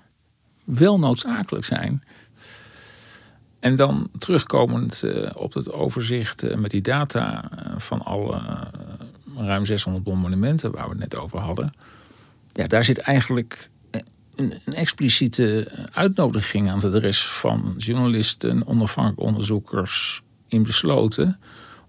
wel 0.65 0.99
noodzakelijk 0.99 1.65
zijn. 1.65 2.03
En 3.61 3.77
dan 3.77 4.11
terugkomend 4.19 5.05
op 5.35 5.53
het 5.53 5.73
overzicht 5.73 6.57
met 6.57 6.71
die 6.71 6.81
data 6.81 7.51
van 7.77 7.99
alle 7.99 8.43
ruim 9.37 9.67
600 9.67 10.05
bombardementen 10.05 10.73
waar 10.73 10.85
we 10.85 10.91
het 10.91 10.99
net 10.99 11.17
over 11.17 11.39
hadden. 11.39 11.73
Ja, 12.53 12.67
daar 12.67 12.85
zit 12.85 12.99
eigenlijk 12.99 13.71
een, 14.35 14.55
een 14.65 14.75
expliciete 14.75 15.73
uitnodiging 15.93 16.71
aan 16.71 16.79
de 16.79 16.99
rest 16.99 17.25
van 17.25 17.75
journalisten, 17.77 18.67
onafhankelijke 18.67 19.25
onderzoekers, 19.25 20.23
in 20.51 20.63
besloten 20.63 21.41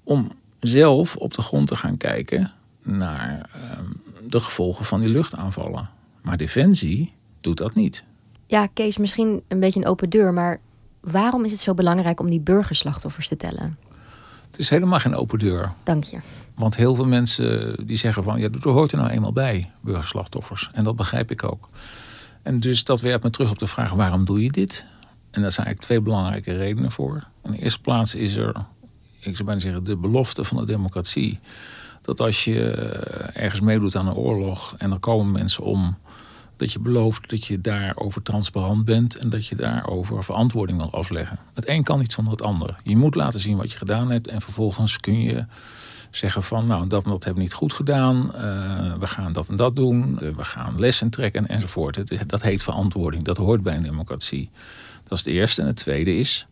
om 0.03 0.31
zelf 0.59 1.15
op 1.15 1.33
de 1.33 1.41
grond 1.41 1.67
te 1.67 1.75
gaan 1.75 1.97
kijken 1.97 2.51
naar 2.81 3.49
uh, 3.55 3.79
de 4.27 4.39
gevolgen 4.39 4.85
van 4.85 4.99
die 4.99 5.09
luchtaanvallen. 5.09 5.89
Maar 6.21 6.37
Defensie 6.37 7.13
doet 7.41 7.57
dat 7.57 7.75
niet. 7.75 8.03
Ja, 8.47 8.67
Kees, 8.73 8.97
misschien 8.97 9.41
een 9.47 9.59
beetje 9.59 9.79
een 9.79 9.87
open 9.87 10.09
deur, 10.09 10.33
maar 10.33 10.59
waarom 10.99 11.45
is 11.45 11.51
het 11.51 11.59
zo 11.59 11.73
belangrijk 11.73 12.19
om 12.19 12.29
die 12.29 12.39
burgerslachtoffers 12.39 13.27
te 13.27 13.37
tellen? 13.37 13.77
Het 14.47 14.59
is 14.59 14.69
helemaal 14.69 14.99
geen 14.99 15.15
open 15.15 15.39
deur. 15.39 15.71
Dank 15.83 16.03
je. 16.03 16.17
Want 16.55 16.75
heel 16.75 16.95
veel 16.95 17.05
mensen 17.05 17.77
die 17.85 17.97
zeggen 17.97 18.23
van 18.23 18.39
ja, 18.39 18.49
er 18.63 18.69
hoort 18.69 18.91
er 18.91 18.97
nou 18.97 19.09
eenmaal 19.09 19.33
bij, 19.33 19.71
burgerslachtoffers. 19.81 20.69
En 20.73 20.83
dat 20.83 20.95
begrijp 20.95 21.31
ik 21.31 21.43
ook. 21.43 21.69
En 22.41 22.59
dus 22.59 22.83
dat 22.83 23.01
werpt 23.01 23.23
me 23.23 23.29
terug 23.29 23.51
op 23.51 23.59
de 23.59 23.67
vraag: 23.67 23.93
waarom 23.93 24.25
doe 24.25 24.43
je 24.43 24.51
dit? 24.51 24.85
En 25.31 25.41
daar 25.41 25.51
zijn 25.51 25.65
eigenlijk 25.65 25.79
twee 25.79 26.01
belangrijke 26.01 26.57
redenen 26.57 26.91
voor. 26.91 27.23
In 27.43 27.51
de 27.51 27.57
eerste 27.57 27.81
plaats 27.81 28.15
is 28.15 28.35
er, 28.35 28.55
ik 29.19 29.35
zou 29.35 29.43
bijna 29.43 29.59
zeggen, 29.61 29.83
de 29.83 29.97
belofte 29.97 30.43
van 30.43 30.57
de 30.57 30.65
democratie. 30.65 31.39
Dat 32.01 32.19
als 32.19 32.43
je 32.43 32.71
ergens 33.33 33.61
meedoet 33.61 33.95
aan 33.95 34.07
een 34.07 34.13
oorlog 34.13 34.75
en 34.77 34.91
er 34.91 34.99
komen 34.99 35.31
mensen 35.31 35.63
om, 35.63 35.97
dat 36.55 36.71
je 36.71 36.79
belooft 36.79 37.29
dat 37.29 37.45
je 37.45 37.61
daarover 37.61 38.21
transparant 38.21 38.85
bent 38.85 39.15
en 39.15 39.29
dat 39.29 39.47
je 39.47 39.55
daarover 39.55 40.23
verantwoording 40.23 40.77
wil 40.77 40.91
afleggen. 40.91 41.39
Het 41.53 41.67
een 41.67 41.83
kan 41.83 41.99
niet 41.99 42.13
zonder 42.13 42.33
het 42.33 42.41
ander. 42.41 42.75
Je 42.83 42.97
moet 42.97 43.15
laten 43.15 43.39
zien 43.39 43.57
wat 43.57 43.71
je 43.71 43.77
gedaan 43.77 44.11
hebt 44.11 44.27
en 44.27 44.41
vervolgens 44.41 44.97
kun 44.97 45.21
je 45.21 45.45
zeggen 46.09 46.43
van 46.43 46.67
nou 46.67 46.87
dat 46.87 47.03
en 47.03 47.09
dat 47.09 47.23
hebben 47.23 47.43
we 47.43 47.49
niet 47.49 47.57
goed 47.57 47.73
gedaan, 47.73 48.31
uh, 48.35 48.93
we 48.99 49.07
gaan 49.07 49.33
dat 49.33 49.47
en 49.47 49.55
dat 49.55 49.75
doen, 49.75 50.17
we 50.17 50.43
gaan 50.43 50.79
lessen 50.79 51.09
trekken 51.09 51.47
enzovoort. 51.47 51.95
Het, 51.95 52.23
dat 52.25 52.41
heet 52.41 52.63
verantwoording, 52.63 53.23
dat 53.23 53.37
hoort 53.37 53.63
bij 53.63 53.75
een 53.75 53.83
democratie. 53.83 54.49
Dat 55.11 55.19
is 55.19 55.25
het 55.25 55.35
eerste. 55.35 55.61
En 55.61 55.67
het 55.67 55.75
tweede 55.75 56.15
is 56.15 56.47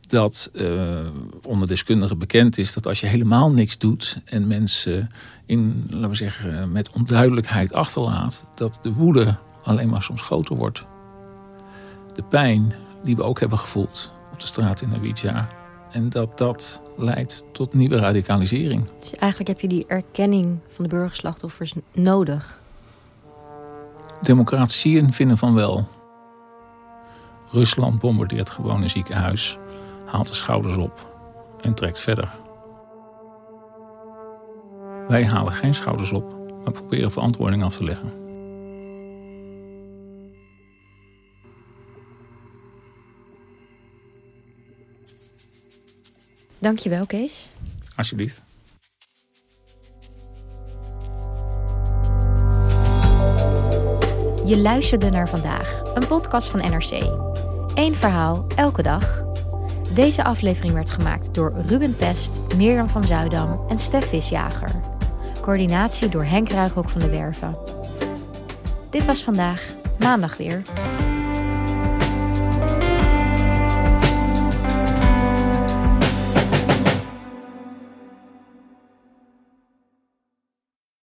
dat 0.00 0.50
uh, 0.52 1.06
onder 1.42 1.68
deskundigen 1.68 2.18
bekend 2.18 2.58
is 2.58 2.72
dat 2.72 2.86
als 2.86 3.00
je 3.00 3.06
helemaal 3.06 3.50
niks 3.50 3.78
doet 3.78 4.18
en 4.24 4.46
mensen 4.46 5.08
in, 5.46 5.86
laten 5.90 6.08
we 6.08 6.14
zeggen, 6.14 6.72
met 6.72 6.92
onduidelijkheid 6.92 7.72
achterlaat, 7.72 8.44
dat 8.54 8.78
de 8.82 8.92
woede 8.92 9.36
alleen 9.62 9.88
maar 9.88 10.02
soms 10.02 10.22
groter 10.22 10.56
wordt. 10.56 10.84
De 12.14 12.22
pijn 12.22 12.74
die 13.04 13.16
we 13.16 13.22
ook 13.22 13.40
hebben 13.40 13.58
gevoeld 13.58 14.12
op 14.32 14.40
de 14.40 14.46
straat 14.46 14.80
in 14.80 14.88
Nawidja. 14.88 15.48
En 15.92 16.08
dat 16.08 16.38
dat 16.38 16.82
leidt 16.96 17.44
tot 17.52 17.74
nieuwe 17.74 17.96
radicalisering. 17.96 18.88
Dus 18.98 19.14
eigenlijk 19.14 19.50
heb 19.50 19.60
je 19.60 19.68
die 19.68 19.84
erkenning 19.86 20.58
van 20.74 20.84
de 20.84 20.90
burgerslachtoffers 20.90 21.74
nodig. 21.92 22.58
Democratieën 24.22 25.12
vinden 25.12 25.38
van 25.38 25.54
wel. 25.54 25.88
Rusland 27.54 27.98
bombardeert 27.98 28.50
gewoon 28.50 28.82
een 28.82 28.90
ziekenhuis, 28.90 29.58
haalt 30.06 30.28
de 30.28 30.34
schouders 30.34 30.76
op 30.76 31.16
en 31.60 31.74
trekt 31.74 31.98
verder. 31.98 32.32
Wij 35.08 35.26
halen 35.26 35.52
geen 35.52 35.74
schouders 35.74 36.12
op, 36.12 36.36
maar 36.64 36.72
proberen 36.72 37.12
verantwoording 37.12 37.62
af 37.62 37.76
te 37.76 37.84
leggen. 37.84 38.12
Dankjewel, 46.60 47.06
Kees. 47.06 47.48
Alsjeblieft. 47.96 48.42
Je 54.44 54.58
luisterde 54.58 55.10
naar 55.10 55.28
vandaag, 55.28 55.80
een 55.94 56.06
podcast 56.06 56.48
van 56.48 56.60
NRC. 56.60 56.90
Eén 57.74 57.94
verhaal, 57.94 58.46
elke 58.56 58.82
dag. 58.82 59.24
Deze 59.94 60.24
aflevering 60.24 60.72
werd 60.72 60.90
gemaakt 60.90 61.34
door 61.34 61.52
Ruben 61.66 61.96
Pest, 61.96 62.40
Mirjam 62.56 62.88
van 62.88 63.04
Zuidam 63.04 63.64
en 63.68 63.78
Stef 63.78 64.08
Visjager. 64.08 64.70
Coördinatie 65.40 66.08
door 66.08 66.24
Henk 66.24 66.50
Ruigrok 66.50 66.88
van 66.88 67.00
de 67.00 67.10
Werven. 67.10 67.56
Dit 68.90 69.04
was 69.04 69.24
vandaag. 69.24 69.74
Maandag 69.98 70.36
weer. 70.36 70.62